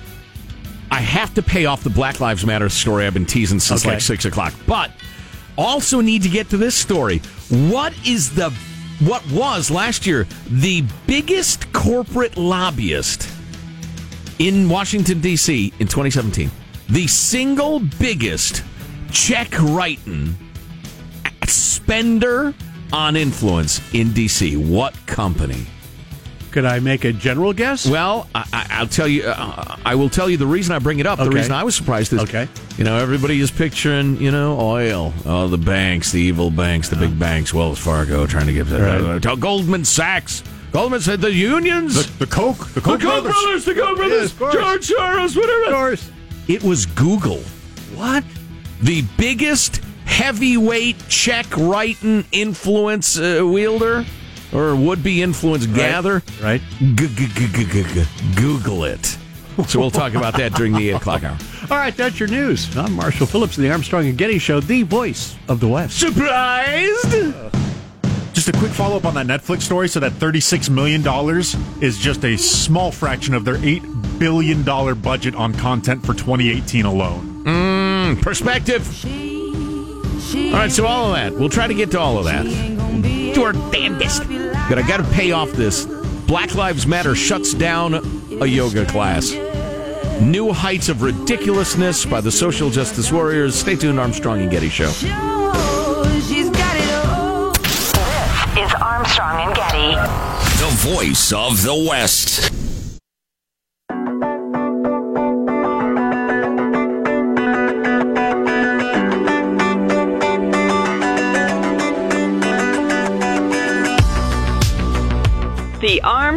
I 0.90 1.00
have 1.00 1.32
to 1.34 1.42
pay 1.42 1.64
off 1.66 1.82
the 1.84 1.90
Black 1.90 2.20
Lives 2.20 2.44
Matter 2.44 2.68
story 2.68 3.06
I've 3.06 3.14
been 3.14 3.24
teasing 3.26 3.60
since 3.60 3.82
Okay. 3.84 3.94
like 3.94 4.02
six 4.02 4.24
o'clock, 4.24 4.52
but 4.66 4.90
also 5.58 6.00
need 6.00 6.22
to 6.22 6.28
get 6.28 6.48
to 6.50 6.56
this 6.56 6.74
story. 6.74 7.18
What 7.50 7.92
is 8.06 8.34
the 8.34 8.50
what 9.00 9.28
was 9.30 9.70
last 9.70 10.06
year 10.06 10.26
the 10.50 10.84
biggest 11.06 11.72
corporate 11.72 12.36
lobbyist 12.36 13.28
in 14.38 14.68
Washington 14.68 15.20
D.C. 15.20 15.72
in 15.78 15.86
2017? 15.86 16.50
The 16.88 17.06
single 17.06 17.80
biggest 17.80 18.62
check 19.10 19.52
writing 19.60 20.36
spender 21.46 22.54
on 22.92 23.16
influence 23.16 23.80
in 23.92 24.12
D.C. 24.12 24.56
What 24.56 24.94
company? 25.06 25.66
Could 26.50 26.64
I 26.64 26.80
make 26.80 27.04
a 27.04 27.12
general 27.12 27.52
guess? 27.52 27.86
Well, 27.86 28.26
I, 28.34 28.44
I, 28.52 28.66
I'll 28.80 28.86
tell 28.86 29.06
you. 29.08 29.24
Uh, 29.24 29.76
I 29.84 29.94
will 29.94 30.08
tell 30.08 30.28
you 30.30 30.36
the 30.36 30.46
reason 30.46 30.74
I 30.74 30.78
bring 30.78 30.98
it 30.98 31.06
up. 31.06 31.18
The 31.18 31.30
reason 31.30 31.52
I 31.52 31.62
was 31.64 31.74
surprised 31.76 32.12
is, 32.12 32.20
Okay. 32.22 32.48
you 32.76 32.84
know, 32.84 32.96
everybody 32.96 33.40
is 33.40 33.50
picturing, 33.50 34.16
you 34.20 34.30
know, 34.30 34.58
oil, 34.58 35.12
oh, 35.26 35.48
the 35.48 35.58
banks, 35.58 36.12
the 36.12 36.20
evil 36.20 36.50
banks, 36.50 36.88
the 36.88 36.96
big 36.96 37.18
banks, 37.18 37.52
Wells 37.52 37.78
Fargo, 37.78 38.26
trying 38.26 38.46
to 38.46 38.52
give 38.52 38.72
Right. 38.72 39.24
uh, 39.26 39.34
Goldman 39.36 39.84
Sachs. 39.84 40.42
Goldman 40.72 41.00
said 41.00 41.20
the 41.20 41.32
unions, 41.32 42.06
The, 42.18 42.24
the 42.24 42.30
Coke, 42.30 42.58
the 42.68 42.74
the 42.74 42.80
Koch 42.82 43.00
Koch 43.00 43.22
brothers, 43.24 43.64
the 43.64 43.74
Koch 43.74 43.96
brothers. 43.96 44.32
George 44.34 44.88
Soros, 44.88 45.36
whatever. 45.36 45.64
of 45.64 45.72
course. 45.72 46.10
It 46.46 46.62
was 46.62 46.84
Google, 46.86 47.40
What? 47.94 48.24
the 48.82 49.02
biggest 49.16 49.80
heavyweight 50.04 50.96
check 51.08 51.46
writing 51.56 52.24
influence 52.32 53.18
uh, 53.18 53.40
wielder 53.44 54.04
or 54.52 54.74
would 54.76 55.02
be 55.02 55.22
influence 55.22 55.66
gather. 55.66 56.22
Right. 56.42 56.62
Google 58.36 58.84
it. 58.84 59.18
So 59.66 59.80
we'll 59.80 59.90
talk 59.90 60.14
about 60.14 60.36
that 60.36 60.52
during 60.54 60.72
the 60.72 60.90
8 60.90 60.92
o'clock 60.94 61.24
hour. 61.24 61.36
All 61.70 61.76
right, 61.76 61.96
that's 61.96 62.20
your 62.20 62.28
news. 62.28 62.74
I'm 62.76 62.92
Marshall 62.92 63.26
Phillips 63.26 63.56
of 63.56 63.62
the 63.62 63.70
Armstrong 63.70 64.06
and 64.06 64.16
Getty 64.16 64.38
Show, 64.38 64.60
the 64.60 64.84
voice 64.84 65.36
of 65.48 65.58
the 65.58 65.66
West. 65.66 65.98
Surprised? 65.98 67.34
Just 68.32 68.48
a 68.48 68.52
quick 68.52 68.70
follow 68.70 68.96
up 68.96 69.04
on 69.04 69.14
that 69.14 69.26
Netflix 69.26 69.62
story. 69.62 69.88
So 69.88 69.98
that 69.98 70.12
$36 70.12 70.70
million 70.70 71.02
is 71.82 71.98
just 71.98 72.24
a 72.24 72.36
small 72.36 72.92
fraction 72.92 73.34
of 73.34 73.44
their 73.44 73.56
$8 73.56 74.18
billion 74.20 74.62
budget 74.62 75.34
on 75.34 75.52
content 75.54 76.06
for 76.06 76.14
2018 76.14 76.84
alone. 76.84 77.42
Hmm, 77.44 78.20
perspective. 78.20 78.86
All 79.04 80.52
right, 80.52 80.70
so 80.70 80.86
all 80.86 81.06
of 81.06 81.14
that. 81.16 81.32
We'll 81.34 81.48
try 81.48 81.66
to 81.66 81.74
get 81.74 81.90
to 81.90 81.98
all 81.98 82.16
of 82.16 82.26
that. 82.26 82.77
Do 83.34 83.44
our 83.44 83.52
damnedest. 83.70 84.28
But 84.68 84.78
I 84.78 84.84
got 84.86 84.98
to 84.98 85.10
pay 85.12 85.32
off 85.32 85.50
this. 85.52 85.86
Black 86.26 86.54
Lives 86.54 86.86
Matter 86.86 87.14
shuts 87.14 87.54
down 87.54 87.94
a 88.40 88.46
yoga 88.46 88.84
class. 88.86 89.32
New 90.20 90.52
heights 90.52 90.88
of 90.88 91.02
ridiculousness 91.02 92.04
by 92.04 92.20
the 92.20 92.30
social 92.30 92.70
justice 92.70 93.12
warriors. 93.12 93.54
Stay 93.54 93.76
tuned, 93.76 94.00
Armstrong 94.00 94.40
and 94.42 94.50
Getty 94.50 94.68
Show. 94.68 94.90
She's 94.90 96.50
got 96.50 96.76
it 96.76 96.90
all. 97.06 97.52
This 97.52 97.94
is 98.58 98.74
Armstrong 98.74 99.46
and 99.46 99.54
Getty. 99.54 99.94
The 100.58 100.94
voice 100.94 101.32
of 101.32 101.62
the 101.62 101.86
West. 101.88 102.57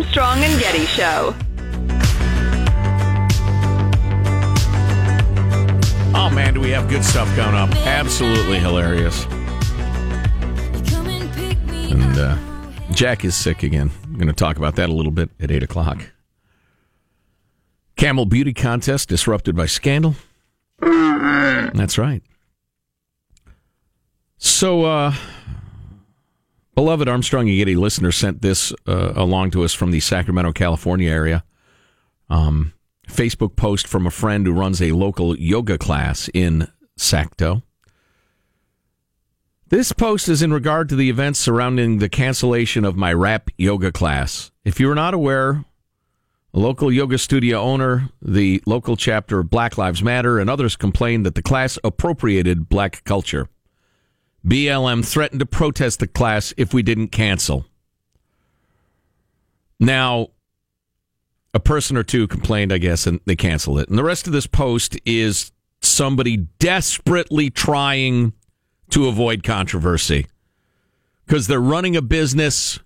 Armstrong 0.02 0.40
and 0.40 0.60
Getty 0.60 0.86
Show. 0.86 1.36
Oh, 6.16 6.32
man, 6.34 6.56
do 6.56 6.60
we 6.60 6.72
have 6.72 6.90
good 6.90 7.06
stuff 7.06 7.28
coming 7.36 7.54
up. 7.54 7.70
Absolutely 7.86 8.58
hilarious. 8.58 9.26
And 11.92 12.18
uh, 12.18 12.36
Jack 12.90 13.24
is 13.24 13.36
sick 13.36 13.62
again. 13.62 13.92
I'm 14.06 14.16
going 14.16 14.26
to 14.26 14.34
talk 14.34 14.58
about 14.58 14.76
that 14.78 14.90
a 14.90 14.92
little 14.92 15.12
bit 15.12 15.30
at 15.40 15.52
8 15.52 15.62
o'clock. 15.62 16.10
Camel 17.96 18.26
Beauty 18.26 18.56
Contest 18.56 19.08
disrupted 19.08 19.56
by 19.56 19.68
scandal. 19.68 20.16
That's 20.80 22.00
right. 22.00 22.24
So, 24.40 24.86
uh, 24.86 25.14
beloved 26.82 27.08
Armstrong 27.08 27.48
and 27.48 27.56
Getty 27.56 27.76
listener 27.76 28.12
sent 28.12 28.41
this 28.41 28.74
uh, 28.88 29.13
along 29.15 29.52
to 29.52 29.63
us 29.63 29.72
from 29.72 29.91
the 29.91 30.00
Sacramento, 30.00 30.52
California 30.52 31.12
area. 31.12 31.44
Um, 32.28 32.74
Facebook 33.08 33.56
post 33.56 33.88
from 33.88 34.08
a 34.08 34.10
friend 34.10 34.48
who 34.48 34.52
runs 34.52 34.82
a 34.82 34.91
local 34.94 35.38
yoga 35.38 35.78
class 35.78 36.28
in 36.34 36.67
Sacto. 36.98 37.62
This 39.67 39.91
post 39.91 40.28
is 40.28 40.41
in 40.41 40.52
regard 40.52 40.89
to 40.89 40.96
the 40.96 41.08
events 41.08 41.39
surrounding 41.39 42.00
the 42.00 42.10
cancellation 42.10 42.84
of 42.84 42.96
my 42.96 43.13
rap 43.13 43.52
yoga 43.60 43.91
class. 43.91 44.50
If 44.65 44.80
you 44.80 44.89
are 44.89 44.96
not 44.96 45.13
aware, 45.13 45.63
a 46.52 46.60
local 46.60 46.91
yoga 46.91 47.20
studio 47.20 47.60
owner, 47.60 48.10
the 48.24 48.60
local 48.65 48.98
chapter 48.98 49.38
of 49.38 49.52
Black 49.52 49.78
Lives 49.78 50.02
Matter, 50.02 50.39
and 50.39 50.50
others 50.50 50.76
complained 50.76 51.28
that 51.28 51.36
the 51.36 51.44
class 51.44 51.78
appropriated 51.84 52.70
black 52.70 53.04
culture. 53.04 53.50
BLM 54.46 55.06
threatened 55.06 55.40
to 55.40 55.46
protest 55.46 56.00
the 56.00 56.08
class 56.08 56.54
if 56.58 56.74
we 56.74 56.82
didn't 56.82 57.10
cancel. 57.10 57.66
Now, 59.80 60.30
a 61.54 61.60
person 61.60 61.98
or 61.98 62.04
two 62.04 62.28
complained, 62.28 62.72
I 62.72 62.78
guess, 62.78 63.06
and 63.06 63.20
they 63.26 63.36
canceled 63.36 63.80
it. 63.80 63.90
And 63.90 63.98
the 63.98 64.04
rest 64.04 64.28
of 64.28 64.34
this 64.34 64.48
post 64.48 64.98
is 65.06 65.52
somebody 65.82 66.38
desperately 66.38 67.50
trying 67.50 68.34
to 68.92 69.08
avoid 69.08 69.44
controversy 69.44 70.28
because 71.26 71.48
they're 71.48 71.60
running 71.60 71.96
a 71.96 72.02
business 72.02 72.80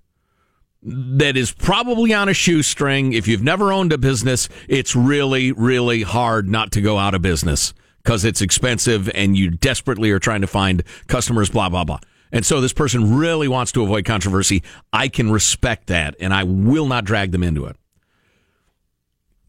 that 0.82 1.36
is 1.36 1.52
probably 1.52 2.14
on 2.14 2.30
a 2.30 2.34
shoestring. 2.34 3.14
If 3.14 3.28
you've 3.28 3.44
never 3.44 3.72
owned 3.72 3.92
a 3.92 3.98
business, 3.98 4.48
it's 4.68 4.96
really, 4.96 5.52
really 5.52 6.04
hard 6.04 6.48
not 6.48 6.72
to 6.74 6.82
go 6.82 6.98
out 6.98 7.16
of 7.16 7.22
business 7.22 7.74
because 8.06 8.24
it's 8.24 8.40
expensive 8.40 9.10
and 9.16 9.36
you 9.36 9.50
desperately 9.50 10.12
are 10.12 10.20
trying 10.20 10.42
to 10.42 10.48
find 10.48 10.84
customers, 11.08 11.50
blah, 11.50 11.70
blah, 11.70 11.84
blah. 11.84 12.00
And 12.32 12.46
so 12.46 12.62
this 12.62 12.72
person 12.72 13.18
really 13.18 13.48
wants 13.48 13.72
to 13.72 13.82
avoid 13.82 14.06
controversy. 14.06 14.62
I 14.94 15.08
can 15.08 15.32
respect 15.32 15.88
that 15.88 16.16
and 16.20 16.32
I 16.32 16.44
will 16.44 16.86
not 16.86 17.04
drag 17.04 17.32
them 17.32 17.42
into 17.42 17.66
it. 17.66 17.76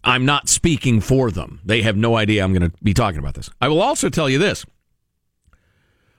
I'm 0.03 0.25
not 0.25 0.49
speaking 0.49 1.03
for 1.03 1.31
them. 1.31 1.61
They 1.67 1.83
have 1.83 1.99
no 1.99 2.17
idea 2.17 2.43
I'm 2.43 2.55
going 2.55 2.71
to 2.71 2.77
be 2.83 2.95
talking 2.95 3.19
about 3.19 3.35
this. 3.35 3.51
I 3.61 3.69
will 3.69 3.83
also 3.83 4.09
tell 4.09 4.31
you 4.31 4.39
this. 4.39 4.65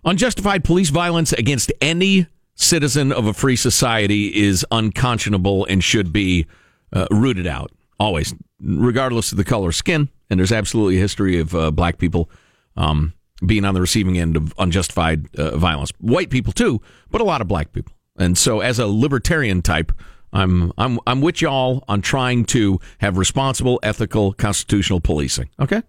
Unjustified 0.06 0.64
police 0.64 0.90
violence 0.90 1.34
against 1.34 1.72
any 1.82 2.28
citizen 2.54 3.12
of 3.12 3.26
a 3.26 3.34
free 3.34 3.56
society 3.56 4.28
is 4.36 4.64
unconscionable 4.70 5.66
and 5.66 5.84
should 5.84 6.14
be 6.14 6.46
uh, 6.94 7.08
rooted 7.10 7.48
out 7.48 7.72
always, 8.00 8.34
regardless 8.60 9.32
of 9.32 9.38
the 9.38 9.44
color 9.44 9.70
of 9.70 9.76
skin. 9.76 10.10
And 10.30 10.40
there's 10.40 10.52
absolutely 10.52 10.98
a 10.98 11.00
history 11.00 11.40
of 11.40 11.56
uh, 11.56 11.72
black 11.72 11.98
people 11.98 12.30
um, 12.76 13.14
being 13.46 13.66
on 13.66 13.74
the 13.74 13.82
receiving 13.82 14.18
end 14.18 14.36
of 14.36 14.54
unjustified 14.58 15.36
uh, 15.38 15.58
violence. 15.58 15.92
White 16.00 16.30
people 16.30 16.54
too, 16.54 16.82
but 17.10 17.22
a 17.22 17.24
lot 17.24 17.42
of 17.42 17.48
black 17.48 17.72
people. 17.72 17.94
And 18.18 18.38
so, 18.38 18.62
as 18.62 18.80
a 18.80 18.88
libertarian 18.88 19.62
type, 19.62 19.92
I'm 20.34 20.74
I'm 20.78 21.00
I'm 21.08 21.22
with 21.22 21.42
y'all 21.42 21.84
on 21.88 22.02
trying 22.02 22.46
to 22.46 22.80
have 23.00 23.18
responsible, 23.18 23.80
ethical, 23.84 24.34
constitutional 24.34 25.00
policing. 25.00 25.50
Okay. 25.60 25.82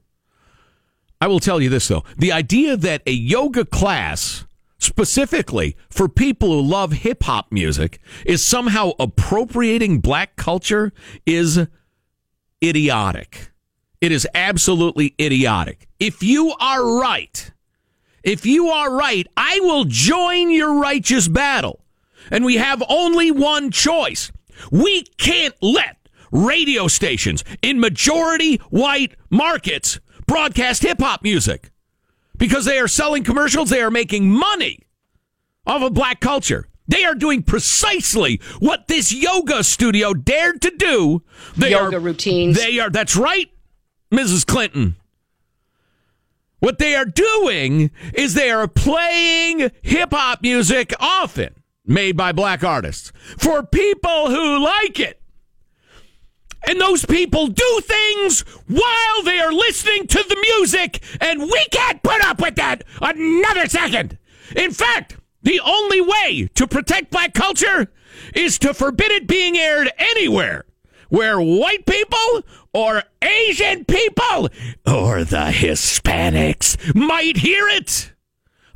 I 1.21 1.27
will 1.27 1.41
tell 1.41 1.61
you 1.61 1.69
this 1.69 1.89
though: 1.89 2.05
the 2.17 2.33
idea 2.33 2.77
that 2.77 3.03
a 3.07 3.13
yoga 3.13 3.65
class 3.65 4.45
specifically 4.79 5.77
for 5.91 6.09
people 6.09 6.49
who 6.51 6.61
love 6.61 6.93
hip 6.93 7.25
hop 7.25 7.51
music 7.51 7.99
is 8.25 8.45
somehow 8.45 8.93
appropriating 9.01 9.99
black 10.01 10.37
culture 10.37 10.93
is 11.27 11.67
idiotic. 12.63 13.51
It 14.01 14.13
is 14.13 14.27
absolutely 14.35 15.15
idiotic. 15.21 15.89
If 15.99 16.23
you 16.23 16.55
are 16.61 17.01
right, 17.01 17.51
if 18.23 18.47
you 18.47 18.69
are 18.69 18.95
right, 18.95 19.27
I 19.37 19.59
will 19.61 19.85
join 19.85 20.51
your 20.51 20.79
righteous 20.81 21.29
battle. 21.29 21.85
And 22.31 22.45
we 22.45 22.57
have 22.57 22.83
only 22.89 23.31
one 23.31 23.71
choice. 23.71 24.31
We 24.71 25.05
can't 25.19 25.55
let 25.63 25.97
radio 26.31 26.89
stations 26.89 27.43
in 27.63 27.81
majority 27.81 28.57
white 28.71 29.15
markets 29.31 29.99
broadcast 30.27 30.83
hip 30.83 31.01
hop 31.01 31.23
music 31.23 31.71
because 32.37 32.65
they 32.67 32.79
are 32.79 32.89
selling 32.89 33.25
commercials, 33.25 33.71
they 33.71 33.81
are 33.81 33.91
making 33.91 34.31
money 34.31 34.87
off 35.67 35.83
of 35.83 35.95
black 35.95 36.21
culture. 36.21 36.69
They 36.89 37.05
are 37.05 37.15
doing 37.15 37.43
precisely 37.43 38.41
what 38.59 38.89
this 38.89 39.13
yoga 39.13 39.63
studio 39.63 40.15
dared 40.15 40.63
to 40.63 40.71
do. 40.71 41.23
They 41.57 41.71
Yoga 41.71 41.99
are, 41.99 42.01
routines. 42.01 42.57
They 42.57 42.79
are, 42.81 42.89
that's 42.89 43.15
right, 43.15 43.51
Mrs. 44.11 44.47
Clinton. 44.47 44.97
What 46.61 46.79
they 46.79 46.97
are 46.97 47.05
doing 47.05 47.91
is 48.15 48.35
they 48.35 48.51
are 48.51 48.67
playing 48.67 49.71
hip 49.83 50.13
hop 50.13 50.43
music 50.43 50.93
often 50.99 51.55
made 51.85 52.17
by 52.17 52.33
black 52.33 52.65
artists 52.65 53.13
for 53.39 53.63
people 53.63 54.31
who 54.31 54.59
like 54.59 54.99
it. 54.99 55.21
And 56.67 56.81
those 56.81 57.05
people 57.05 57.47
do 57.47 57.81
things 57.83 58.41
while 58.67 59.23
they 59.25 59.39
are 59.39 59.53
listening 59.53 60.07
to 60.09 60.25
the 60.29 60.37
music, 60.37 61.01
and 61.21 61.43
we 61.43 61.67
can't 61.71 62.03
put 62.03 62.21
up 62.25 62.41
with 62.41 62.57
that 62.57 62.83
another 63.01 63.69
second. 63.69 64.19
In 64.57 64.73
fact, 64.73 65.18
the 65.49 65.61
only 65.61 66.03
way 66.03 66.51
to 66.55 66.67
protect 66.67 67.11
black 67.11 67.33
culture 67.33 67.91
is 68.35 68.59
to 68.59 68.75
forbid 68.75 69.11
it 69.11 69.27
being 69.27 69.57
aired 69.57 69.91
anywhere 69.97 70.67
where 71.09 71.41
white 71.41 71.87
people 71.87 72.43
or 72.75 73.03
Asian 73.23 73.87
people 73.87 74.51
or 74.87 75.25
the 75.25 75.51
Hispanics 75.51 76.95
might 76.95 77.39
hear 77.39 77.67
it. 77.67 78.13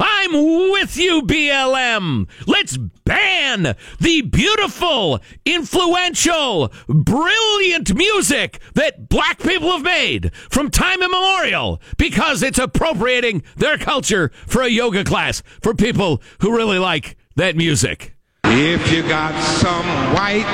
I'm 0.04 0.32
with 0.72 0.96
you, 0.96 1.22
BLM. 1.22 2.28
Let's 2.48 2.76
ban 2.76 3.76
the 4.00 4.22
beautiful, 4.22 5.20
influential, 5.44 6.72
brilliant 6.88 7.94
music 7.94 8.60
that 8.74 9.08
black 9.08 9.38
people 9.38 9.70
have 9.70 9.82
made 9.82 10.34
from 10.50 10.70
time 10.72 11.02
immemorial 11.02 11.80
because 11.98 12.42
it's 12.42 12.58
appropriating 12.58 13.44
their 13.56 13.78
culture 13.78 14.32
for 14.48 14.62
a 14.62 14.68
yoga 14.68 15.04
class 15.04 15.40
for 15.60 15.72
people 15.72 16.20
who 16.40 16.56
really 16.56 16.80
like 16.80 17.16
that 17.36 17.54
music. 17.54 18.16
If 18.44 18.90
you 18.90 19.02
got 19.02 19.40
some 19.40 19.86
white 20.14 20.44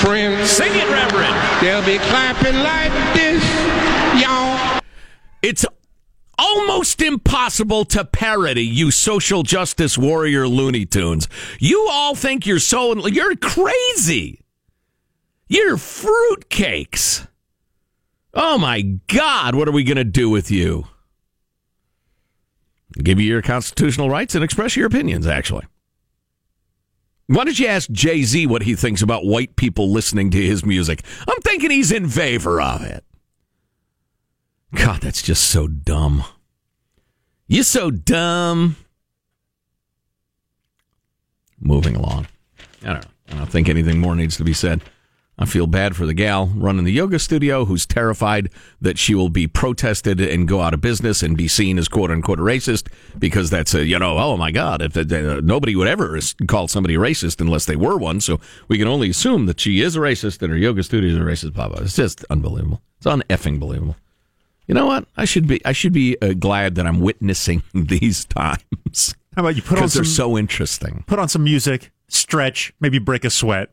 friends, 0.00 0.48
Sing 0.48 0.70
it, 0.72 0.88
Reverend. 0.88 1.34
they'll 1.60 1.84
be 1.84 1.98
clapping 2.06 2.54
like 2.54 2.92
this, 3.14 3.42
y'all. 4.22 4.80
It's 5.42 5.66
almost 6.46 7.02
impossible 7.02 7.84
to 7.86 8.04
parody 8.04 8.62
you 8.62 8.90
social 8.90 9.42
justice 9.42 9.98
warrior 9.98 10.46
Looney 10.46 10.86
Tunes. 10.86 11.28
You 11.58 11.88
all 11.90 12.14
think 12.14 12.46
you're 12.46 12.58
so 12.58 13.06
you're 13.06 13.36
crazy. 13.36 14.40
You're 15.48 15.76
fruitcakes. 15.76 17.26
Oh 18.34 18.58
my 18.58 18.82
God, 19.06 19.54
what 19.54 19.68
are 19.68 19.72
we 19.72 19.84
going 19.84 19.96
to 19.96 20.04
do 20.04 20.28
with 20.28 20.50
you? 20.50 20.86
Give 22.92 23.20
you 23.20 23.26
your 23.26 23.42
constitutional 23.42 24.10
rights 24.10 24.34
and 24.34 24.42
express 24.42 24.76
your 24.76 24.86
opinions, 24.86 25.26
actually. 25.26 25.66
Why 27.28 27.44
don't 27.44 27.58
you 27.58 27.66
ask 27.66 27.90
Jay 27.90 28.22
Z 28.22 28.46
what 28.46 28.62
he 28.62 28.74
thinks 28.74 29.02
about 29.02 29.26
white 29.26 29.56
people 29.56 29.90
listening 29.90 30.30
to 30.30 30.40
his 30.40 30.64
music? 30.64 31.02
I'm 31.28 31.40
thinking 31.42 31.70
he's 31.70 31.92
in 31.92 32.08
favor 32.08 32.60
of 32.60 32.82
it. 32.82 33.04
God, 34.74 35.00
that's 35.00 35.22
just 35.22 35.44
so 35.44 35.66
dumb. 35.66 36.24
You're 37.48 37.64
so 37.64 37.90
dumb. 37.90 38.76
Moving 41.60 41.96
along. 41.96 42.26
I 42.82 42.92
don't 42.92 43.04
know. 43.04 43.10
I 43.30 43.34
don't 43.38 43.50
think 43.50 43.68
anything 43.68 43.98
more 43.98 44.14
needs 44.14 44.36
to 44.36 44.44
be 44.44 44.52
said. 44.52 44.82
I 45.38 45.44
feel 45.44 45.66
bad 45.66 45.96
for 45.96 46.06
the 46.06 46.14
gal 46.14 46.46
running 46.54 46.84
the 46.84 46.92
yoga 46.92 47.18
studio 47.18 47.66
who's 47.66 47.84
terrified 47.84 48.48
that 48.80 48.98
she 48.98 49.14
will 49.14 49.28
be 49.28 49.46
protested 49.46 50.18
and 50.18 50.48
go 50.48 50.62
out 50.62 50.72
of 50.72 50.80
business 50.80 51.22
and 51.22 51.36
be 51.36 51.46
seen 51.46 51.78
as 51.78 51.88
quote 51.88 52.10
unquote 52.10 52.38
racist 52.38 52.88
because 53.18 53.50
that's 53.50 53.74
a, 53.74 53.84
you 53.84 53.98
know, 53.98 54.16
oh 54.16 54.38
my 54.38 54.50
God, 54.50 54.80
if 54.80 54.96
uh, 54.96 55.40
nobody 55.42 55.76
would 55.76 55.88
ever 55.88 56.18
call 56.48 56.68
somebody 56.68 56.94
racist 56.94 57.40
unless 57.40 57.66
they 57.66 57.76
were 57.76 57.98
one. 57.98 58.20
So 58.20 58.40
we 58.68 58.78
can 58.78 58.88
only 58.88 59.10
assume 59.10 59.44
that 59.46 59.60
she 59.60 59.82
is 59.82 59.94
a 59.94 60.00
racist 60.00 60.40
and 60.40 60.50
her 60.50 60.58
yoga 60.58 60.82
studio 60.82 61.10
is 61.10 61.16
a 61.16 61.20
racist, 61.20 61.52
blah, 61.52 61.68
blah. 61.68 61.82
It's 61.82 61.96
just 61.96 62.24
unbelievable. 62.30 62.80
It's 62.96 63.06
uneffing 63.06 63.60
believable. 63.60 63.96
You 64.66 64.74
know 64.74 64.86
what? 64.86 65.06
I 65.16 65.24
should 65.24 65.46
be 65.46 65.64
I 65.64 65.72
should 65.72 65.92
be 65.92 66.16
uh, 66.20 66.32
glad 66.34 66.74
that 66.76 66.86
I'm 66.86 67.00
witnessing 67.00 67.62
these 67.74 68.24
times. 68.24 69.14
How 69.34 69.42
about 69.42 69.56
you 69.56 69.62
put 69.62 69.72
on 69.72 69.76
Because 69.76 69.94
they're 69.94 70.04
so 70.04 70.36
interesting. 70.38 71.04
put 71.06 71.18
on 71.18 71.28
some 71.28 71.44
music, 71.44 71.90
stretch, 72.08 72.72
maybe 72.80 72.98
break 72.98 73.24
a 73.24 73.30
sweat. 73.30 73.70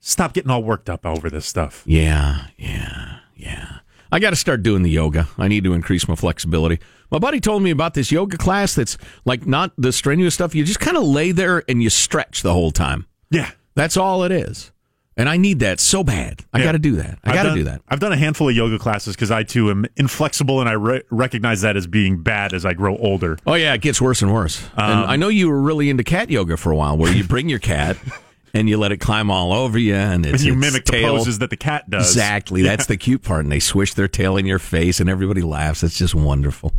Stop 0.00 0.32
getting 0.34 0.50
all 0.50 0.62
worked 0.62 0.88
up 0.88 1.04
over 1.04 1.28
this 1.28 1.44
stuff. 1.46 1.82
Yeah, 1.86 2.46
yeah, 2.56 3.18
yeah. 3.34 3.78
I 4.12 4.20
got 4.20 4.30
to 4.30 4.36
start 4.36 4.62
doing 4.62 4.82
the 4.82 4.90
yoga. 4.90 5.28
I 5.36 5.48
need 5.48 5.64
to 5.64 5.74
increase 5.74 6.06
my 6.08 6.14
flexibility. 6.14 6.78
My 7.10 7.18
buddy 7.18 7.40
told 7.40 7.62
me 7.62 7.70
about 7.70 7.94
this 7.94 8.10
yoga 8.12 8.38
class 8.38 8.74
that's 8.74 8.96
like 9.24 9.44
not 9.46 9.72
the 9.76 9.92
strenuous 9.92 10.34
stuff. 10.34 10.54
You 10.54 10.64
just 10.64 10.80
kind 10.80 10.96
of 10.96 11.02
lay 11.02 11.32
there 11.32 11.62
and 11.68 11.82
you 11.82 11.90
stretch 11.90 12.42
the 12.42 12.52
whole 12.54 12.70
time. 12.70 13.06
Yeah. 13.30 13.50
That's 13.74 13.96
all 13.96 14.24
it 14.24 14.32
is. 14.32 14.72
And 15.18 15.28
I 15.28 15.36
need 15.36 15.58
that 15.58 15.80
so 15.80 16.02
bad. 16.04 16.44
I 16.54 16.58
Yeah. 16.60 16.64
got 16.64 16.72
to 16.72 16.78
do 16.78 16.96
that. 16.96 17.18
I 17.24 17.34
got 17.34 17.42
to 17.42 17.54
do 17.54 17.64
that. 17.64 17.82
I've 17.88 17.98
done 17.98 18.12
a 18.12 18.16
handful 18.16 18.48
of 18.48 18.54
yoga 18.54 18.78
classes 18.78 19.16
because 19.16 19.30
I 19.32 19.42
too 19.42 19.68
am 19.70 19.84
inflexible 19.96 20.60
and 20.60 20.68
I 20.68 20.74
re- 20.74 21.02
recognize 21.10 21.60
that 21.62 21.76
as 21.76 21.86
being 21.88 22.22
bad 22.22 22.54
as 22.54 22.64
I 22.64 22.72
grow 22.72 22.96
older. 22.98 23.36
Oh 23.46 23.54
yeah, 23.54 23.74
it 23.74 23.80
gets 23.80 24.00
worse 24.00 24.22
and 24.22 24.32
worse. 24.32 24.62
and 24.76 25.00
Um, 25.00 25.10
I 25.10 25.16
know 25.16 25.26
you 25.28 25.48
were 25.48 25.60
really 25.60 25.90
into 25.90 26.04
cat 26.04 26.30
yoga 26.30 26.56
for 26.56 26.70
a 26.70 26.76
while, 26.76 26.96
where 26.96 27.12
you 27.12 27.24
bring 27.24 27.48
your 27.48 27.58
cat 27.58 27.96
and 28.54 28.68
you 28.68 28.78
let 28.78 28.92
it 28.92 28.98
climb 28.98 29.28
all 29.28 29.52
over 29.52 29.76
you, 29.76 29.94
and 29.94 30.24
it's, 30.24 30.42
And 30.42 30.46
you 30.46 30.52
its 30.52 30.60
mimic 30.60 30.84
the 30.86 30.92
tail- 30.92 31.16
poses 31.18 31.40
that 31.40 31.50
the 31.50 31.56
cat 31.56 31.90
does. 31.90 32.08
Exactly. 32.12 32.62
That's 32.62 32.86
the 32.86 32.96
cute 32.96 33.22
part. 33.24 33.42
And 33.44 33.50
they 33.50 33.58
swish 33.60 33.94
their 33.94 34.08
tail 34.08 34.36
in 34.36 34.46
your 34.46 34.60
face 34.60 35.00
and 35.00 35.10
everybody 35.10 35.42
laughs. 35.42 35.82
It's 35.82 35.98
just 35.98 36.14
wonderful. 36.14 36.72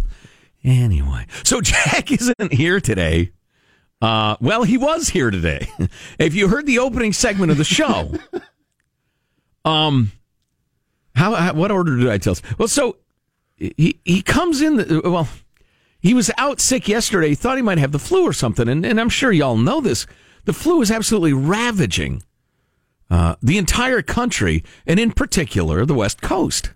Anyway, 0.64 1.26
so 1.44 1.60
Jack 1.62 2.10
isn't 2.12 2.54
here 2.54 2.80
today. 2.80 3.32
Uh, 4.02 4.38
well, 4.40 4.64
he 4.64 4.78
was 4.78 5.10
here 5.10 5.30
today. 5.30 5.68
if 6.20 6.34
you 6.34 6.48
heard 6.48 6.66
the 6.66 6.80
opening 6.80 7.14
segment 7.14 7.52
of 7.52 7.58
the 7.58 7.64
show, 7.64 8.14
um, 9.66 10.12
how, 11.16 11.36
how 11.36 11.54
what 11.54 11.72
order 11.72 11.98
did 11.98 12.08
I 12.08 12.18
tell? 12.18 12.32
us? 12.32 12.42
Well, 12.58 12.68
so 12.68 12.98
he 13.58 14.00
he 14.06 14.22
comes 14.22 14.62
in. 14.62 14.78
The, 14.78 15.02
well, 15.04 15.28
he 16.00 16.14
was 16.14 16.32
out 16.38 16.62
sick 16.62 16.88
yesterday. 16.88 17.30
He 17.30 17.36
thought 17.36 17.58
he 17.58 17.62
might 17.62 17.78
have 17.78 17.92
the 17.92 18.00
flu 18.00 18.24
or 18.24 18.34
something, 18.34 18.70
and, 18.70 18.86
and 18.86 19.02
I'm 19.02 19.10
sure 19.10 19.32
y'all 19.32 19.58
know 19.58 19.82
this. 19.82 20.08
The 20.46 20.54
flu 20.54 20.82
is 20.82 20.90
absolutely 20.90 21.34
ravaging 21.34 22.24
uh, 23.10 23.36
the 23.42 23.58
entire 23.58 24.02
country, 24.02 24.64
and 24.88 25.00
in 25.00 25.12
particular 25.12 25.86
the 25.86 25.94
West 25.94 26.22
Coast. 26.22 26.72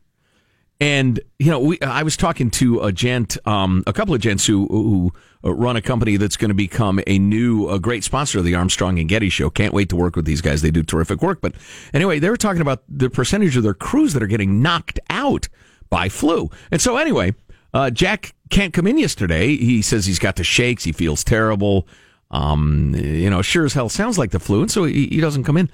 And 0.79 1.19
you 1.39 1.51
know, 1.51 1.59
we, 1.59 1.79
I 1.81 2.03
was 2.03 2.17
talking 2.17 2.49
to 2.51 2.81
a 2.81 2.91
gent, 2.91 3.37
um, 3.47 3.83
a 3.87 3.93
couple 3.93 4.13
of 4.13 4.21
gents 4.21 4.45
who 4.45 4.67
who 4.67 5.13
run 5.43 5.75
a 5.75 5.81
company 5.81 6.17
that's 6.17 6.37
going 6.37 6.49
to 6.49 6.55
become 6.55 6.99
a 7.05 7.19
new, 7.19 7.69
a 7.69 7.79
great 7.79 8.03
sponsor 8.03 8.39
of 8.39 8.45
the 8.45 8.55
Armstrong 8.55 8.97
and 8.99 9.09
Getty 9.09 9.29
show. 9.29 9.49
Can't 9.49 9.73
wait 9.73 9.89
to 9.89 9.95
work 9.95 10.15
with 10.15 10.25
these 10.25 10.41
guys. 10.41 10.61
They 10.61 10.71
do 10.71 10.83
terrific 10.83 11.21
work. 11.21 11.41
But 11.41 11.53
anyway, 11.93 12.19
they 12.19 12.29
were 12.29 12.37
talking 12.37 12.61
about 12.61 12.83
the 12.87 13.09
percentage 13.09 13.57
of 13.57 13.63
their 13.63 13.73
crews 13.73 14.13
that 14.13 14.23
are 14.23 14.27
getting 14.27 14.61
knocked 14.61 14.99
out 15.09 15.47
by 15.89 16.09
flu. 16.09 16.49
And 16.71 16.81
so 16.81 16.97
anyway, 16.97 17.35
uh, 17.73 17.89
Jack 17.89 18.35
can't 18.49 18.73
come 18.73 18.87
in 18.87 18.97
yesterday. 18.97 19.55
He 19.57 19.81
says 19.81 20.05
he's 20.05 20.19
got 20.19 20.37
the 20.37 20.43
shakes. 20.43 20.83
He 20.83 20.91
feels 20.91 21.23
terrible. 21.23 21.87
Um, 22.31 22.95
you 22.95 23.29
know, 23.29 23.41
sure 23.41 23.65
as 23.65 23.73
hell 23.73 23.89
sounds 23.89 24.17
like 24.17 24.31
the 24.31 24.39
flu, 24.39 24.61
and 24.61 24.71
so 24.71 24.85
he, 24.85 25.07
he 25.07 25.19
doesn't 25.19 25.43
come 25.43 25.57
in. 25.57 25.69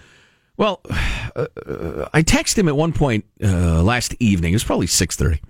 Well, 0.60 0.82
uh, 1.36 1.48
uh, 1.66 2.10
I 2.14 2.22
texted 2.22 2.60
him 2.60 2.68
at 2.68 2.76
one 2.76 2.94
point 2.94 3.26
uh, 3.44 3.82
last 3.82 4.16
evening. 4.20 4.54
It 4.54 4.58
was 4.58 4.64
probably 4.64 4.88
six 4.88 5.16
thirty. 5.16 5.42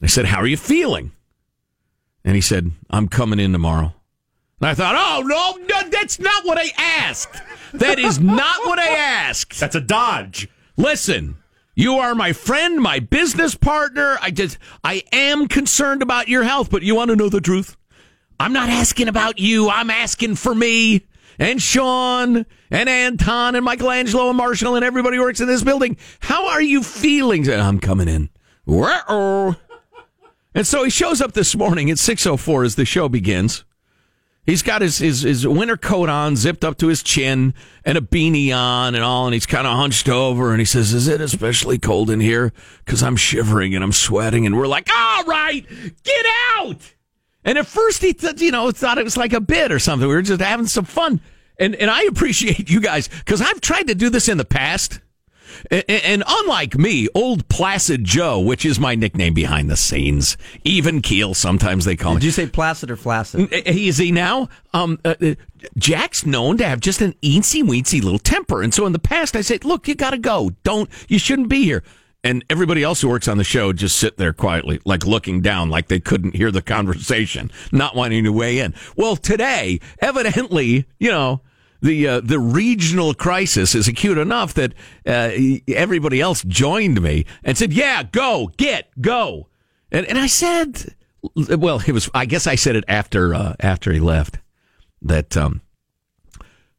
I 0.00 0.06
said, 0.06 0.24
"How 0.24 0.38
are 0.38 0.46
you 0.46 0.56
feeling?" 0.56 1.12
And 2.24 2.34
he 2.34 2.40
said, 2.40 2.72
I'm 2.90 3.08
coming 3.08 3.40
in 3.40 3.52
tomorrow. 3.52 3.94
And 4.60 4.68
I 4.68 4.74
thought, 4.74 4.94
oh, 4.96 5.22
no, 5.22 5.64
no, 5.66 5.88
that's 5.88 6.18
not 6.18 6.44
what 6.44 6.58
I 6.58 6.70
asked. 6.76 7.40
That 7.72 7.98
is 7.98 8.20
not 8.20 8.66
what 8.66 8.78
I 8.78 8.88
asked. 8.88 9.58
That's 9.58 9.74
a 9.74 9.80
dodge. 9.80 10.48
Listen, 10.76 11.36
you 11.74 11.94
are 11.94 12.14
my 12.14 12.34
friend, 12.34 12.78
my 12.78 12.98
business 12.98 13.54
partner. 13.54 14.18
I 14.20 14.30
just, 14.30 14.58
I 14.84 15.02
am 15.12 15.48
concerned 15.48 16.02
about 16.02 16.28
your 16.28 16.44
health, 16.44 16.70
but 16.70 16.82
you 16.82 16.94
want 16.94 17.08
to 17.08 17.16
know 17.16 17.30
the 17.30 17.40
truth? 17.40 17.76
I'm 18.38 18.52
not 18.52 18.68
asking 18.68 19.08
about 19.08 19.38
you. 19.38 19.70
I'm 19.70 19.88
asking 19.88 20.34
for 20.36 20.54
me 20.54 21.06
and 21.38 21.60
Sean 21.62 22.44
and 22.70 22.88
Anton 22.88 23.54
and 23.54 23.64
Michelangelo 23.64 24.28
and 24.28 24.36
Marshall 24.36 24.76
and 24.76 24.84
everybody 24.84 25.16
who 25.16 25.22
works 25.22 25.40
in 25.40 25.48
this 25.48 25.62
building. 25.62 25.96
How 26.20 26.48
are 26.48 26.62
you 26.62 26.82
feeling? 26.82 27.48
I'm 27.50 27.80
coming 27.80 28.08
in. 28.08 28.30
And 30.54 30.66
so 30.66 30.84
he 30.84 30.90
shows 30.90 31.20
up 31.20 31.32
this 31.32 31.54
morning 31.54 31.90
at 31.90 31.96
6.04 31.96 32.66
as 32.66 32.74
the 32.74 32.84
show 32.84 33.08
begins. 33.08 33.64
He's 34.46 34.62
got 34.62 34.82
his, 34.82 34.98
his, 34.98 35.20
his 35.20 35.46
winter 35.46 35.76
coat 35.76 36.08
on, 36.08 36.34
zipped 36.34 36.64
up 36.64 36.78
to 36.78 36.88
his 36.88 37.02
chin, 37.02 37.54
and 37.84 37.98
a 37.98 38.00
beanie 38.00 38.56
on 38.56 38.94
and 38.94 39.04
all, 39.04 39.26
and 39.26 39.34
he's 39.34 39.46
kind 39.46 39.66
of 39.66 39.76
hunched 39.76 40.08
over, 40.08 40.50
and 40.50 40.58
he 40.58 40.64
says, 40.64 40.92
is 40.92 41.08
it 41.08 41.20
especially 41.20 41.78
cold 41.78 42.10
in 42.10 42.20
here? 42.20 42.52
Because 42.84 43.02
I'm 43.02 43.16
shivering 43.16 43.74
and 43.74 43.84
I'm 43.84 43.92
sweating, 43.92 44.46
and 44.46 44.56
we're 44.56 44.66
like, 44.66 44.88
all 44.92 45.24
right, 45.24 45.64
get 46.02 46.26
out! 46.56 46.94
And 47.44 47.58
at 47.58 47.66
first 47.66 48.02
he, 48.02 48.12
th- 48.12 48.40
you 48.40 48.50
know, 48.50 48.70
thought 48.70 48.98
it 48.98 49.04
was 49.04 49.16
like 49.16 49.34
a 49.34 49.40
bit 49.40 49.70
or 49.70 49.78
something. 49.78 50.08
We 50.08 50.14
were 50.14 50.22
just 50.22 50.40
having 50.40 50.66
some 50.66 50.84
fun. 50.84 51.20
And, 51.60 51.76
and 51.76 51.90
I 51.90 52.02
appreciate 52.04 52.68
you 52.70 52.80
guys, 52.80 53.06
because 53.08 53.40
I've 53.40 53.60
tried 53.60 53.86
to 53.88 53.94
do 53.94 54.08
this 54.10 54.28
in 54.28 54.38
the 54.38 54.44
past. 54.44 55.00
And, 55.70 55.84
and, 55.88 56.24
unlike 56.26 56.78
me, 56.78 57.08
old 57.14 57.48
Placid 57.48 58.04
Joe, 58.04 58.40
which 58.40 58.64
is 58.64 58.80
my 58.80 58.94
nickname 58.94 59.34
behind 59.34 59.68
the 59.68 59.76
scenes, 59.76 60.38
even 60.64 61.02
keel, 61.02 61.34
sometimes 61.34 61.84
they 61.84 61.96
call 61.96 62.14
me. 62.14 62.20
Did 62.20 62.26
you 62.26 62.32
say 62.32 62.46
placid 62.46 62.90
or 62.90 62.96
flaccid? 62.96 63.52
Is 63.52 63.98
he 63.98 64.10
now? 64.10 64.48
Um, 64.72 64.98
uh, 65.04 65.16
uh, 65.20 65.34
Jack's 65.76 66.24
known 66.24 66.56
to 66.58 66.66
have 66.66 66.80
just 66.80 67.02
an 67.02 67.14
eensy 67.22 67.62
weensy 67.62 68.02
little 68.02 68.20
temper, 68.20 68.62
and 68.62 68.72
so 68.72 68.86
in 68.86 68.92
the 68.92 69.00
past 69.00 69.36
I 69.36 69.40
said, 69.40 69.64
"Look, 69.64 69.88
you 69.88 69.94
got 69.96 70.10
to 70.10 70.18
go. 70.18 70.52
Don't. 70.62 70.88
You 71.08 71.18
shouldn't 71.18 71.48
be 71.48 71.64
here." 71.64 71.82
And 72.22 72.44
everybody 72.48 72.82
else 72.82 73.00
who 73.00 73.08
works 73.08 73.28
on 73.28 73.38
the 73.38 73.44
show 73.44 73.72
just 73.72 73.96
sit 73.96 74.18
there 74.18 74.32
quietly, 74.32 74.80
like 74.84 75.06
looking 75.06 75.40
down, 75.40 75.68
like 75.68 75.88
they 75.88 76.00
couldn't 76.00 76.36
hear 76.36 76.50
the 76.50 76.62
conversation, 76.62 77.50
not 77.72 77.96
wanting 77.96 78.24
to 78.24 78.32
weigh 78.32 78.58
in. 78.58 78.74
Well, 78.94 79.16
today, 79.16 79.80
evidently, 80.00 80.86
you 80.98 81.10
know, 81.10 81.40
the 81.82 82.06
uh, 82.06 82.20
the 82.20 82.38
regional 82.38 83.14
crisis 83.14 83.74
is 83.74 83.88
acute 83.88 84.18
enough 84.18 84.54
that 84.54 84.74
uh, 85.06 85.30
everybody 85.68 86.20
else 86.20 86.42
joined 86.42 87.00
me 87.00 87.26
and 87.42 87.56
said, 87.56 87.72
"Yeah, 87.72 88.02
go, 88.02 88.52
get, 88.56 88.90
go," 89.00 89.48
and 89.90 90.06
and 90.06 90.18
I 90.18 90.26
said, 90.26 90.94
"Well, 91.34 91.82
it 91.86 91.92
was. 91.92 92.10
I 92.14 92.26
guess 92.26 92.46
I 92.46 92.54
said 92.54 92.76
it 92.76 92.84
after 92.88 93.34
uh, 93.34 93.54
after 93.60 93.92
he 93.92 94.00
left 94.00 94.38
that 95.02 95.36
um, 95.36 95.62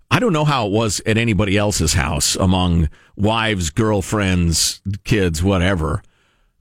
I 0.10 0.20
don't 0.20 0.34
know 0.34 0.46
how 0.46 0.68
it 0.68 0.72
was 0.72 1.02
at 1.06 1.18
anybody 1.18 1.58
else's 1.58 1.94
house 1.94 2.36
among 2.36 2.90
wives, 3.16 3.70
girlfriends, 3.70 4.82
kids, 5.04 5.42
whatever. 5.42 6.04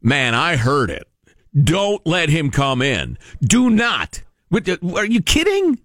Man, 0.00 0.34
I 0.34 0.56
heard 0.56 0.90
it. 0.90 1.06
Don't 1.62 2.04
let 2.06 2.28
him 2.28 2.50
come 2.50 2.80
in. 2.80 3.18
Do 3.42 3.68
not. 3.68 4.22
Are 4.52 5.04
you 5.04 5.20
kidding? 5.20 5.80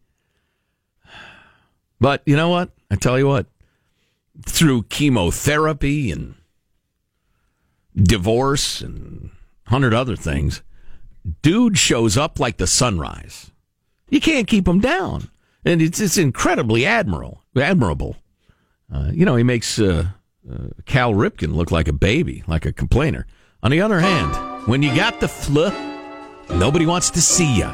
But 1.99 2.21
you 2.25 2.35
know 2.35 2.49
what? 2.49 2.71
I 2.91 2.95
tell 2.95 3.17
you 3.17 3.27
what. 3.27 3.47
Through 4.45 4.83
chemotherapy 4.83 6.11
and 6.11 6.35
divorce 7.95 8.81
and 8.81 9.31
hundred 9.67 9.93
other 9.93 10.15
things, 10.15 10.61
dude 11.41 11.77
shows 11.77 12.17
up 12.17 12.39
like 12.39 12.57
the 12.57 12.67
sunrise. 12.67 13.51
You 14.09 14.19
can't 14.19 14.47
keep 14.47 14.67
him 14.67 14.79
down, 14.79 15.29
and 15.63 15.81
it's 15.81 15.99
it's 15.99 16.17
incredibly 16.17 16.85
admirable. 16.85 17.43
Admirable. 17.55 18.17
Uh, 18.93 19.09
you 19.11 19.25
know, 19.25 19.35
he 19.35 19.43
makes 19.43 19.79
uh, 19.79 20.07
uh, 20.51 20.67
Cal 20.85 21.13
Ripken 21.13 21.55
look 21.55 21.71
like 21.71 21.87
a 21.87 21.93
baby, 21.93 22.43
like 22.45 22.65
a 22.65 22.73
complainer. 22.73 23.25
On 23.63 23.71
the 23.71 23.81
other 23.81 23.99
hand, 23.99 24.67
when 24.67 24.83
you 24.83 24.93
got 24.95 25.19
the 25.19 25.27
flu, 25.27 25.71
nobody 26.49 26.85
wants 26.85 27.09
to 27.11 27.21
see 27.21 27.57
you. 27.57 27.71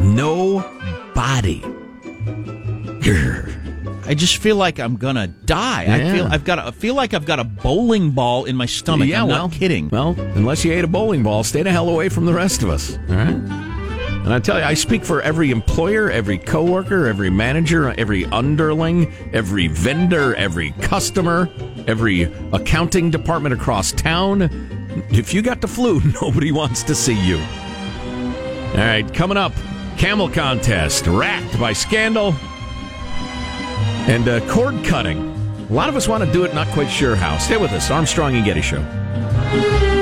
Nobody. 0.00 1.62
I 3.08 4.14
just 4.14 4.38
feel 4.38 4.56
like 4.56 4.78
I'm 4.78 4.96
gonna 4.96 5.26
die. 5.26 5.84
I 5.88 6.12
feel 6.12 6.26
I've 6.26 6.44
got 6.44 6.58
a, 6.58 6.66
I 6.66 6.70
feel 6.70 6.94
like 6.94 7.14
I've 7.14 7.26
got 7.26 7.38
a 7.38 7.44
bowling 7.44 8.10
ball 8.10 8.44
in 8.44 8.56
my 8.56 8.66
stomach. 8.66 9.08
yeah, 9.08 9.22
I'm 9.22 9.28
well, 9.28 9.48
not 9.48 9.52
kidding. 9.52 9.88
Well, 9.88 10.14
unless 10.34 10.64
you 10.64 10.72
ate 10.72 10.84
a 10.84 10.88
bowling 10.88 11.22
ball, 11.22 11.44
stay 11.44 11.62
the 11.62 11.70
hell 11.72 11.88
away 11.88 12.08
from 12.08 12.26
the 12.26 12.34
rest 12.34 12.62
of 12.62 12.70
us. 12.70 12.96
All 13.08 13.16
right. 13.16 13.66
And 14.26 14.34
I 14.34 14.40
tell 14.40 14.58
you, 14.58 14.64
I 14.64 14.74
speak 14.74 15.04
for 15.04 15.22
every 15.22 15.52
employer, 15.52 16.10
every 16.10 16.36
coworker, 16.36 17.06
every 17.06 17.30
manager, 17.30 17.94
every 17.96 18.24
underling, 18.26 19.12
every 19.32 19.68
vendor, 19.68 20.34
every 20.34 20.72
customer, 20.80 21.48
every 21.86 22.24
accounting 22.52 23.12
department 23.12 23.54
across 23.54 23.92
town. 23.92 24.42
If 25.10 25.32
you 25.32 25.42
got 25.42 25.60
the 25.60 25.68
flu, 25.68 26.00
nobody 26.22 26.50
wants 26.50 26.82
to 26.84 26.94
see 26.96 27.14
you. 27.24 27.38
All 27.38 28.78
right, 28.78 29.08
coming 29.14 29.36
up, 29.36 29.52
camel 29.96 30.28
contest, 30.28 31.06
racked 31.06 31.58
by 31.60 31.72
scandal, 31.72 32.34
and 34.06 34.28
uh, 34.28 34.40
cord 34.48 34.84
cutting. 34.84 35.18
A 35.68 35.72
lot 35.72 35.88
of 35.88 35.96
us 35.96 36.06
want 36.06 36.24
to 36.24 36.32
do 36.32 36.44
it, 36.44 36.54
not 36.54 36.68
quite 36.68 36.88
sure 36.88 37.16
how. 37.16 37.38
Stay 37.38 37.56
with 37.56 37.72
us, 37.72 37.90
Armstrong 37.90 38.36
and 38.36 38.44
Getty 38.44 38.62
Show. 38.62 39.95